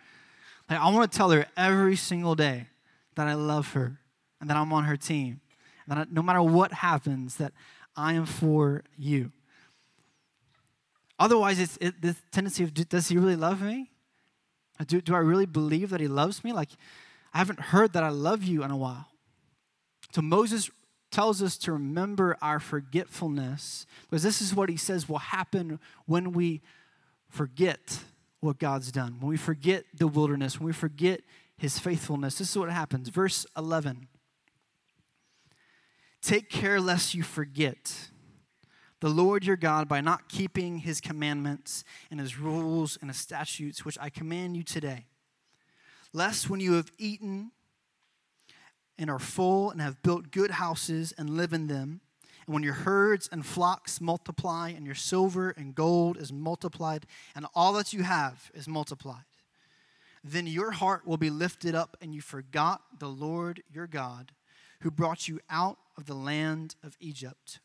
Like 0.71 0.81
I 0.81 0.89
want 0.91 1.13
to 1.13 1.19
tell 1.19 1.29
her 1.33 1.45
every 1.55 1.97
single 1.97 2.35
day 2.35 2.69
that 3.15 3.29
I 3.29 3.35
love 3.35 3.75
her 3.75 4.01
and 4.41 4.49
that 4.49 4.57
I'm 4.57 4.73
on 4.73 4.85
her 4.85 4.97
team 4.97 5.43
that 5.87 6.13
no 6.13 6.23
matter 6.23 6.43
what 6.43 6.73
happens, 6.73 7.37
that 7.37 7.53
I 7.97 8.15
am 8.15 8.27
for 8.27 8.85
you. 8.97 9.33
Otherwise, 11.19 11.59
it's 11.59 11.79
it, 11.81 12.03
this 12.03 12.17
tendency 12.31 12.63
of 12.63 12.75
does 12.75 13.09
he 13.09 13.17
really 13.17 13.37
love 13.37 13.63
me? 13.63 13.91
Do, 14.87 15.01
do 15.01 15.15
I 15.15 15.19
really 15.19 15.47
believe 15.47 15.91
that 15.91 16.01
he 16.01 16.09
loves 16.09 16.45
me? 16.45 16.53
Like, 16.53 16.69
I 17.33 17.39
haven't 17.39 17.61
heard 17.61 17.95
that 17.95 18.03
I 18.03 18.11
love 18.11 18.45
you 18.45 18.63
in 18.63 18.71
a 18.71 18.77
while. 18.77 19.07
So 20.13 20.21
Moses 20.21 20.71
tells 21.11 21.43
us 21.43 21.57
to 21.59 21.73
remember 21.73 22.37
our 22.43 22.61
forgetfulness 22.61 23.87
because 24.03 24.23
this 24.23 24.43
is 24.43 24.55
what 24.55 24.69
he 24.69 24.77
says 24.77 25.09
will 25.09 25.19
happen 25.19 25.79
when 26.05 26.33
we 26.33 26.61
forget 27.29 28.01
what 28.41 28.59
God's 28.59 28.93
done, 28.93 29.17
when 29.21 29.31
we 29.31 29.37
forget 29.37 29.85
the 29.95 30.07
wilderness, 30.07 30.61
when 30.61 30.67
we 30.67 30.73
forget 30.73 31.23
his 31.57 31.79
faithfulness. 31.79 32.39
This 32.39 32.51
is 32.51 32.59
what 32.59 32.71
happens. 32.71 33.09
Verse 33.09 33.47
11. 33.57 34.09
Take 36.27 36.51
care 36.51 36.81
lest 36.81 37.15
you 37.15 37.23
forget 37.23 38.11
the 38.99 39.09
Lord 39.09 39.45
your 39.45 39.57
God 39.57 39.87
by 39.87 40.01
not 40.01 40.29
keeping 40.29 40.79
his 40.79 41.01
commandments 41.01 41.85
and 42.11 42.19
his 42.19 42.37
rules 42.37 42.99
and 43.01 43.09
his 43.09 43.17
statutes, 43.17 43.85
which 43.85 43.97
I 44.01 44.11
command 44.11 44.57
you 44.57 44.65
today. 44.65 45.07
Lest 46.13 46.51
when 46.51 46.59
you 46.59 46.73
have 46.73 46.91
eaten 46.99 47.53
and 48.99 49.09
are 49.09 49.21
full 49.21 49.71
and 49.71 49.81
have 49.81 50.03
built 50.03 50.33
good 50.33 50.51
houses 50.51 51.15
and 51.17 51.31
live 51.31 51.53
in 51.53 51.69
them, 51.69 52.01
and 52.45 52.55
when 52.55 52.65
your 52.65 52.75
herds 52.75 53.29
and 53.31 53.47
flocks 53.47 54.01
multiply, 54.01 54.71
and 54.71 54.85
your 54.85 54.97
silver 54.97 55.51
and 55.51 55.77
gold 55.77 56.17
is 56.17 56.33
multiplied, 56.33 57.07
and 57.37 57.47
all 57.55 57.73
that 57.75 57.93
you 57.93 58.03
have 58.03 58.51
is 58.53 58.67
multiplied, 58.67 59.27
then 60.25 60.49
your 60.49 60.73
heart 60.73 61.07
will 61.07 61.19
be 61.19 61.31
lifted 61.31 61.77
up, 61.77 61.97
and 62.01 62.13
you 62.13 62.21
forgot 62.21 62.99
the 62.99 63.07
Lord 63.07 63.63
your 63.73 63.87
God, 63.87 64.33
who 64.81 64.91
brought 64.91 65.29
you 65.29 65.39
out 65.49 65.79
of 65.97 66.07
the 66.07 66.15
land 66.15 66.77
of 66.83 66.97
Egypt, 67.01 67.61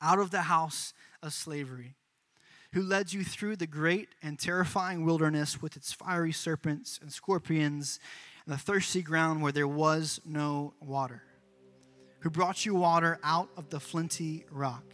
out 0.00 0.18
of 0.18 0.30
the 0.30 0.42
house 0.42 0.92
of 1.22 1.32
slavery, 1.32 1.96
who 2.72 2.82
led 2.82 3.12
you 3.12 3.24
through 3.24 3.56
the 3.56 3.66
great 3.66 4.08
and 4.22 4.38
terrifying 4.38 5.04
wilderness 5.04 5.62
with 5.62 5.76
its 5.76 5.92
fiery 5.92 6.32
serpents 6.32 6.98
and 7.00 7.12
scorpions 7.12 7.98
and 8.44 8.54
the 8.54 8.58
thirsty 8.58 9.02
ground 9.02 9.42
where 9.42 9.52
there 9.52 9.68
was 9.68 10.20
no 10.24 10.74
water, 10.80 11.22
who 12.20 12.30
brought 12.30 12.66
you 12.66 12.74
water 12.74 13.18
out 13.22 13.48
of 13.56 13.70
the 13.70 13.80
flinty 13.80 14.44
rock, 14.50 14.84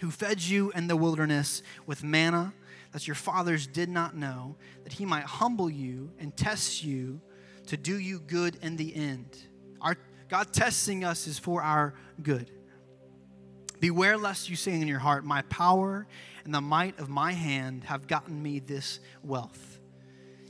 who 0.00 0.10
fed 0.10 0.40
you 0.40 0.70
in 0.72 0.86
the 0.86 0.96
wilderness 0.96 1.62
with 1.86 2.04
manna 2.04 2.52
that 2.92 3.06
your 3.06 3.14
fathers 3.14 3.66
did 3.66 3.88
not 3.88 4.16
know, 4.16 4.56
that 4.84 4.92
he 4.92 5.04
might 5.04 5.24
humble 5.24 5.70
you 5.70 6.10
and 6.18 6.36
test 6.36 6.82
you 6.82 7.20
to 7.66 7.76
do 7.76 7.98
you 7.98 8.18
good 8.20 8.56
in 8.62 8.76
the 8.76 8.94
end. 8.94 9.38
God 10.30 10.52
testing 10.52 11.02
us 11.02 11.26
is 11.26 11.40
for 11.40 11.60
our 11.60 11.92
good. 12.22 12.52
Beware 13.80 14.16
lest 14.16 14.48
you 14.48 14.54
say 14.54 14.72
in 14.72 14.86
your 14.86 15.00
heart, 15.00 15.24
My 15.24 15.42
power 15.42 16.06
and 16.44 16.54
the 16.54 16.60
might 16.60 17.00
of 17.00 17.08
my 17.08 17.32
hand 17.32 17.82
have 17.84 18.06
gotten 18.06 18.40
me 18.40 18.60
this 18.60 19.00
wealth. 19.24 19.80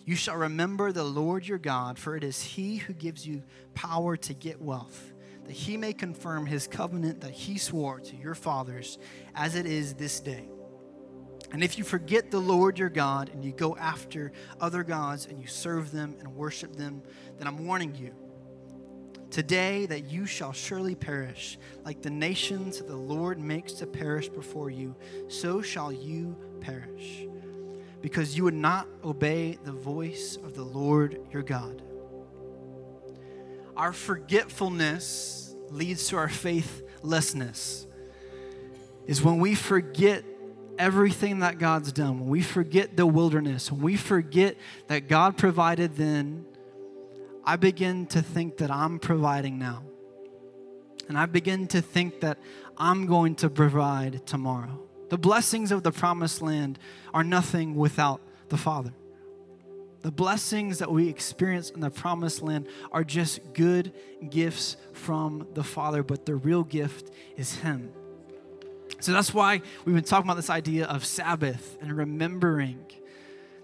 You 0.05 0.17
shall 0.17 0.37
remember 0.37 0.93
the 0.93 1.05
Lord 1.05 1.49
your 1.49 1.59
God, 1.59 1.99
for 1.99 2.15
it 2.15 2.25
is 2.25 2.43
he 2.43 2.77
who 2.77 2.93
gives 2.93 3.27
you 3.27 3.43
power 3.73 4.19
to 4.19 4.35
get 4.35 4.61
wealth, 4.61 5.15
that 5.47 5.53
he 5.53 5.79
may 5.79 5.95
confirm 5.95 6.45
his 6.45 6.67
covenant 6.67 7.23
that 7.23 7.33
he 7.33 7.57
swore 7.57 8.01
to 8.01 8.17
your 8.17 8.35
fathers, 8.35 8.99
as 9.35 9.55
it 9.55 9.65
is 9.65 9.95
this 9.95 10.21
day. 10.21 10.49
And 11.53 11.65
if 11.65 11.79
you 11.79 11.85
forget 11.85 12.31
the 12.31 12.41
Lord 12.41 12.79
your 12.79 12.91
God 12.91 13.31
and 13.33 13.43
you 13.43 13.53
go 13.53 13.77
after 13.77 14.33
other 14.61 14.83
gods 14.83 15.25
and 15.25 15.41
you 15.41 15.47
serve 15.47 15.91
them 15.91 16.17
and 16.19 16.37
worship 16.37 16.77
them, 16.77 17.03
then 17.39 17.47
I'm 17.47 17.65
warning 17.65 17.95
you 17.95 18.15
today 19.31 19.87
that 19.87 20.11
you 20.11 20.27
shall 20.27 20.53
surely 20.53 20.95
perish. 20.95 21.59
Like 21.85 22.03
the 22.03 22.11
nations 22.11 22.79
that 22.79 22.89
the 22.89 22.97
Lord 22.97 23.39
makes 23.39 23.73
to 23.75 23.87
perish 23.87 24.29
before 24.29 24.71
you, 24.71 24.95
so 25.29 25.63
shall 25.63 25.93
you 25.93 26.37
perish. 26.61 27.27
because 28.03 28.37
you 28.37 28.45
would 28.45 28.55
not 28.55 28.87
obey 29.05 29.59
the 29.65 29.73
voice 29.73 30.37
of 30.37 30.55
the 30.55 30.65
Lord 30.65 31.21
your 31.33 31.43
God. 31.43 31.83
Our 33.77 33.93
forgetfulness 33.93 35.55
leads 35.71 36.09
to 36.09 36.17
our 36.17 36.29
faithlessness. 36.29 37.87
Is 39.07 39.23
when 39.23 39.39
we 39.39 39.55
forget 39.55 40.25
everything 40.79 41.41
that 41.41 41.59
God's 41.59 41.93
done, 41.93 42.21
when 42.21 42.29
we 42.29 42.43
forget 42.43 42.97
the 42.97 43.07
wilderness, 43.07 43.71
when 43.73 43.83
we 43.83 43.97
forget 43.97 44.57
that 44.87 45.09
God 45.09 45.37
provided 45.37 45.97
then, 45.97 46.47
I 47.45 47.57
begin 47.57 48.07
to 48.09 48.23
think 48.23 48.59
that 48.59 48.71
I'm 48.71 48.99
providing 48.99 49.59
now. 49.59 49.83
And 51.09 51.19
I 51.19 51.27
begin 51.27 51.67
to 51.69 51.83
think 51.83 52.21
that 52.21 52.39
I'm 52.77 53.07
going 53.07 53.35
to 53.37 53.51
provide 53.51 54.27
tomorrow. 54.27 54.81
The 55.09 55.19
blessings 55.19 55.73
of 55.73 55.83
the 55.83 55.91
promised 55.91 56.41
land 56.41 56.79
are 57.13 57.25
nothing 57.25 57.75
without 57.75 58.21
the 58.49 58.57
Father. 58.57 58.93
The 60.03 60.13
blessings 60.13 60.79
that 60.79 60.91
we 60.91 61.09
experience 61.09 61.71
in 61.71 61.81
the 61.81 61.91
promised 61.91 62.43
land 62.43 62.69
are 62.93 63.05
just 63.05 63.41
good 63.53 63.93
gifts 64.31 64.77
from 64.93 65.47
the 65.55 65.65
Father, 65.65 66.03
but 66.03 66.25
the 66.25 66.37
real 66.37 66.63
gift 66.63 67.11
is 67.37 67.57
Him. 67.57 67.93
So 69.01 69.13
that's 69.13 69.35
why 69.35 69.63
we've 69.85 69.95
been 69.95 70.05
talking 70.05 70.27
about 70.27 70.37
this 70.37 70.51
idea 70.51 70.87
of 70.87 71.05
Sabbath 71.05 71.77
and 71.81 71.97
remembering 71.97 72.85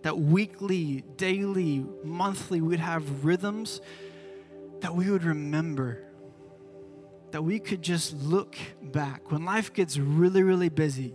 that 0.06 0.20
weekly, 0.20 1.02
daily, 1.16 1.84
monthly, 2.04 2.60
we'd 2.60 2.78
have 2.78 3.24
rhythms 3.24 3.80
that 4.78 4.94
we 4.94 5.10
would 5.10 5.24
remember, 5.24 6.00
that 7.32 7.42
we 7.42 7.58
could 7.58 7.82
just 7.82 8.14
look 8.14 8.54
back. 8.80 9.32
When 9.32 9.44
life 9.44 9.72
gets 9.72 9.98
really, 9.98 10.44
really 10.44 10.68
busy 10.68 11.12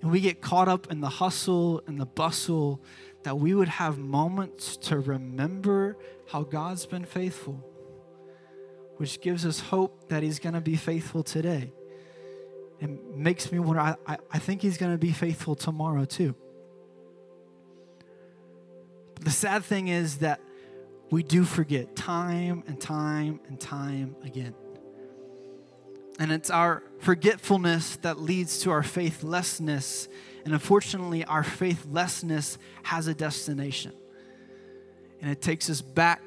and 0.00 0.10
we 0.10 0.22
get 0.22 0.40
caught 0.40 0.68
up 0.68 0.90
in 0.90 1.02
the 1.02 1.10
hustle 1.10 1.82
and 1.86 2.00
the 2.00 2.06
bustle, 2.06 2.80
that 3.24 3.38
we 3.38 3.52
would 3.52 3.68
have 3.68 3.98
moments 3.98 4.78
to 4.78 4.98
remember 4.98 5.98
how 6.30 6.44
God's 6.44 6.86
been 6.86 7.04
faithful, 7.04 7.62
which 8.96 9.20
gives 9.20 9.44
us 9.44 9.60
hope 9.60 10.08
that 10.08 10.22
He's 10.22 10.38
going 10.38 10.54
to 10.54 10.62
be 10.62 10.76
faithful 10.76 11.22
today. 11.22 11.70
It 12.80 13.14
makes 13.14 13.52
me 13.52 13.58
wonder, 13.58 13.82
I, 13.82 13.96
I, 14.06 14.16
I 14.32 14.38
think 14.38 14.62
He's 14.62 14.78
going 14.78 14.92
to 14.92 14.96
be 14.96 15.12
faithful 15.12 15.54
tomorrow 15.54 16.06
too. 16.06 16.34
The 19.28 19.34
sad 19.34 19.62
thing 19.62 19.88
is 19.88 20.20
that 20.20 20.40
we 21.10 21.22
do 21.22 21.44
forget 21.44 21.94
time 21.94 22.64
and 22.66 22.80
time 22.80 23.40
and 23.46 23.60
time 23.60 24.16
again. 24.24 24.54
And 26.18 26.32
it's 26.32 26.48
our 26.48 26.82
forgetfulness 27.00 27.96
that 27.96 28.18
leads 28.18 28.60
to 28.60 28.70
our 28.70 28.82
faithlessness. 28.82 30.08
And 30.46 30.54
unfortunately, 30.54 31.26
our 31.26 31.42
faithlessness 31.42 32.56
has 32.84 33.06
a 33.06 33.12
destination. 33.12 33.92
And 35.20 35.30
it 35.30 35.42
takes 35.42 35.68
us 35.68 35.82
back 35.82 36.22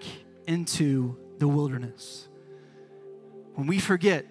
into 0.45 1.17
the 1.39 1.47
wilderness. 1.47 2.27
When 3.55 3.65
we 3.65 3.79
forget, 3.79 4.27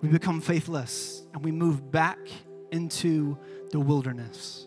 we 0.00 0.08
become 0.08 0.40
faithless 0.40 1.22
and 1.34 1.44
we 1.44 1.52
move 1.52 1.92
back 1.92 2.18
into 2.72 3.36
the 3.72 3.78
wilderness. 3.78 4.65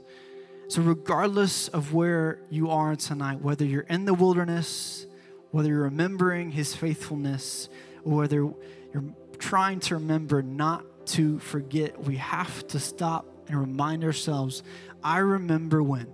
So, 0.70 0.84
regardless 0.84 1.68
of 1.68 1.96
where 1.96 2.42
you 2.52 2.70
are 2.70 2.96
tonight, 2.96 3.42
whether 3.42 3.66
you're 3.66 3.82
in 3.82 4.06
the 4.06 4.14
wilderness, 4.14 5.08
whether 5.50 5.68
you're 5.68 5.82
remembering 5.82 6.52
his 6.52 6.76
faithfulness, 6.76 7.70
or 8.04 8.18
whether 8.18 8.36
you're 8.36 9.16
trying 9.40 9.80
to 9.80 9.96
remember 9.96 10.44
not 10.44 11.08
to 11.08 11.40
forget, 11.40 12.00
we 12.04 12.18
have 12.18 12.68
to 12.68 12.80
stop 12.80 13.26
and 13.48 13.60
remind 13.60 14.04
ourselves 14.04 14.62
I 15.04 15.18
remember 15.18 15.82
when. 15.82 16.06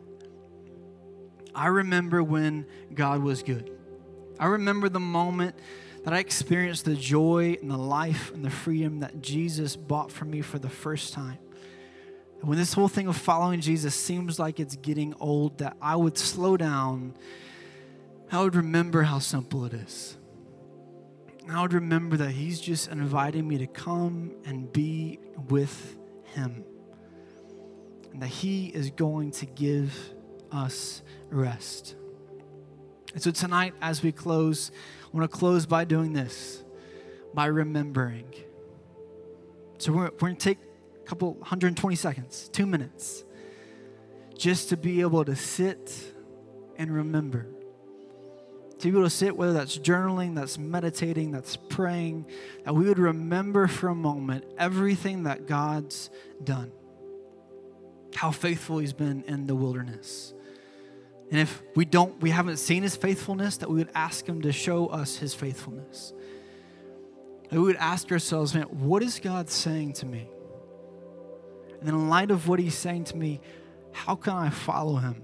I 1.53 1.67
remember 1.67 2.23
when 2.23 2.65
God 2.93 3.21
was 3.21 3.43
good. 3.43 3.77
I 4.39 4.45
remember 4.45 4.87
the 4.87 5.01
moment 5.01 5.55
that 6.05 6.13
I 6.13 6.19
experienced 6.19 6.85
the 6.85 6.95
joy 6.95 7.57
and 7.61 7.69
the 7.69 7.77
life 7.77 8.31
and 8.33 8.45
the 8.45 8.49
freedom 8.49 9.01
that 9.01 9.21
Jesus 9.21 9.75
bought 9.75 10.13
for 10.13 10.23
me 10.23 10.39
for 10.39 10.59
the 10.59 10.69
first 10.69 11.11
time. 11.11 11.39
When 12.45 12.59
this 12.59 12.73
whole 12.73 12.87
thing 12.87 13.07
of 13.07 13.17
following 13.17 13.59
Jesus 13.59 13.95
seems 13.95 14.37
like 14.37 14.59
it's 14.59 14.75
getting 14.75 15.15
old, 15.19 15.57
that 15.57 15.75
I 15.81 15.95
would 15.95 16.15
slow 16.15 16.57
down, 16.57 17.15
I 18.31 18.43
would 18.43 18.53
remember 18.53 19.01
how 19.01 19.17
simple 19.17 19.65
it 19.65 19.73
is. 19.73 20.15
I 21.49 21.59
would 21.63 21.73
remember 21.73 22.17
that 22.17 22.29
He's 22.29 22.61
just 22.61 22.89
inviting 22.89 23.47
me 23.47 23.57
to 23.57 23.65
come 23.65 24.31
and 24.45 24.71
be 24.71 25.17
with 25.49 25.97
Him. 26.35 26.63
And 28.13 28.21
that 28.21 28.27
He 28.27 28.67
is 28.67 28.91
going 28.91 29.31
to 29.31 29.47
give 29.47 29.97
us 30.51 31.01
rest. 31.31 31.95
And 33.15 33.23
so 33.23 33.31
tonight, 33.31 33.73
as 33.81 34.03
we 34.03 34.11
close, 34.11 34.69
I 35.03 35.17
want 35.17 35.31
to 35.31 35.35
close 35.35 35.65
by 35.65 35.83
doing 35.83 36.13
this, 36.13 36.63
by 37.33 37.47
remembering. 37.47 38.31
So 39.79 39.91
we're, 39.91 40.03
we're 40.03 40.17
going 40.17 40.35
to 40.35 40.43
take 40.43 40.59
couple 41.05 41.33
120 41.33 41.95
seconds, 41.95 42.49
two 42.49 42.65
minutes, 42.65 43.23
just 44.37 44.69
to 44.69 44.77
be 44.77 45.01
able 45.01 45.23
to 45.25 45.35
sit 45.35 45.93
and 46.77 46.93
remember 46.93 47.47
to 48.79 48.91
be 48.91 48.97
able 48.97 49.07
to 49.07 49.09
sit, 49.09 49.35
whether 49.35 49.53
that's 49.53 49.77
journaling, 49.77 50.35
that's 50.35 50.57
meditating, 50.57 51.31
that's 51.31 51.55
praying, 51.55 52.25
that 52.65 52.75
we 52.75 52.85
would 52.85 52.99
remember 52.99 53.67
for 53.67 53.87
a 53.87 53.95
moment 53.95 54.45
everything 54.57 55.23
that 55.23 55.47
God's 55.47 56.09
done, 56.43 56.71
how 58.13 58.31
faithful 58.31 58.79
He's 58.79 58.93
been 58.93 59.23
in 59.23 59.47
the 59.47 59.55
wilderness. 59.55 60.33
And 61.31 61.39
if 61.39 61.63
we 61.75 61.85
don't, 61.85 62.19
we 62.21 62.31
haven't 62.31 62.57
seen 62.57 62.83
His 62.83 62.95
faithfulness, 62.95 63.57
that 63.57 63.69
we 63.69 63.77
would 63.77 63.91
ask 63.95 64.27
Him 64.27 64.41
to 64.41 64.51
show 64.51 64.87
us 64.87 65.17
His 65.17 65.33
faithfulness. 65.33 66.13
We 67.51 67.59
would 67.59 67.77
ask 67.77 68.11
ourselves, 68.11 68.53
man, 68.53 68.63
what 68.63 69.01
is 69.03 69.19
God 69.19 69.49
saying 69.49 69.93
to 69.93 70.05
me? 70.05 70.27
And 71.85 71.95
in 71.95 72.09
light 72.09 72.31
of 72.31 72.47
what 72.47 72.59
He's 72.59 72.75
saying 72.75 73.05
to 73.05 73.17
me, 73.17 73.41
how 73.91 74.15
can 74.15 74.33
I 74.33 74.49
follow 74.49 74.95
Him? 74.95 75.23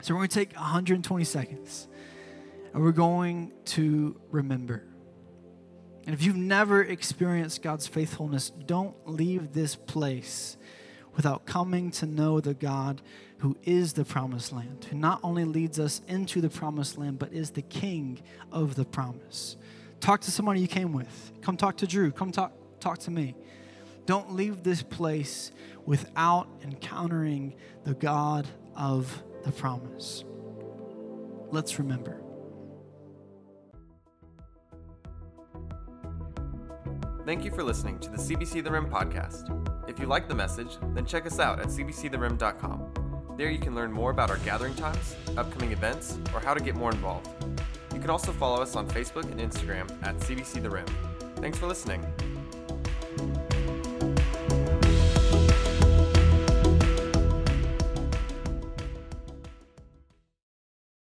So 0.00 0.14
we're 0.14 0.20
going 0.20 0.28
to 0.30 0.34
take 0.34 0.54
120 0.54 1.24
seconds 1.24 1.86
and 2.72 2.82
we're 2.82 2.92
going 2.92 3.52
to 3.66 4.18
remember. 4.30 4.84
And 6.06 6.14
if 6.14 6.22
you've 6.22 6.36
never 6.36 6.82
experienced 6.82 7.62
God's 7.62 7.86
faithfulness, 7.86 8.50
don't 8.50 8.96
leave 9.06 9.52
this 9.52 9.76
place 9.76 10.56
without 11.14 11.44
coming 11.44 11.90
to 11.90 12.06
know 12.06 12.40
the 12.40 12.54
God 12.54 13.02
who 13.38 13.56
is 13.64 13.92
the 13.92 14.04
promised 14.04 14.52
land, 14.52 14.86
who 14.88 14.96
not 14.96 15.20
only 15.22 15.44
leads 15.44 15.78
us 15.78 16.00
into 16.08 16.40
the 16.40 16.48
promised 16.48 16.96
land, 16.96 17.18
but 17.18 17.32
is 17.32 17.50
the 17.50 17.62
king 17.62 18.20
of 18.50 18.74
the 18.74 18.84
promise. 18.84 19.56
Talk 20.00 20.22
to 20.22 20.30
somebody 20.30 20.60
you 20.60 20.68
came 20.68 20.92
with. 20.92 21.32
Come 21.42 21.56
talk 21.56 21.76
to 21.78 21.86
Drew. 21.86 22.10
Come 22.10 22.32
talk, 22.32 22.52
talk 22.80 22.98
to 23.00 23.10
me. 23.10 23.34
Don't 24.10 24.34
leave 24.34 24.64
this 24.64 24.82
place 24.82 25.52
without 25.86 26.48
encountering 26.64 27.54
the 27.84 27.94
God 27.94 28.44
of 28.74 29.22
the 29.44 29.52
promise. 29.52 30.24
Let's 31.52 31.78
remember. 31.78 32.20
Thank 37.24 37.44
you 37.44 37.52
for 37.52 37.62
listening 37.62 38.00
to 38.00 38.10
the 38.10 38.16
CBC 38.16 38.64
The 38.64 38.72
Rim 38.72 38.90
podcast. 38.90 39.48
If 39.88 40.00
you 40.00 40.06
like 40.06 40.26
the 40.26 40.34
message, 40.34 40.76
then 40.92 41.06
check 41.06 41.24
us 41.24 41.38
out 41.38 41.60
at 41.60 41.66
cbctherim.com. 41.66 43.34
There 43.36 43.48
you 43.48 43.60
can 43.60 43.76
learn 43.76 43.92
more 43.92 44.10
about 44.10 44.28
our 44.28 44.38
gathering 44.38 44.74
times, 44.74 45.14
upcoming 45.36 45.70
events, 45.70 46.18
or 46.34 46.40
how 46.40 46.54
to 46.54 46.60
get 46.60 46.74
more 46.74 46.90
involved. 46.90 47.28
You 47.94 48.00
can 48.00 48.10
also 48.10 48.32
follow 48.32 48.60
us 48.60 48.74
on 48.74 48.88
Facebook 48.88 49.30
and 49.30 49.38
Instagram 49.38 49.88
at 50.04 50.16
CBC 50.16 50.64
The 50.64 50.70
Rim. 50.70 50.86
Thanks 51.36 51.58
for 51.58 51.68
listening. 51.68 52.04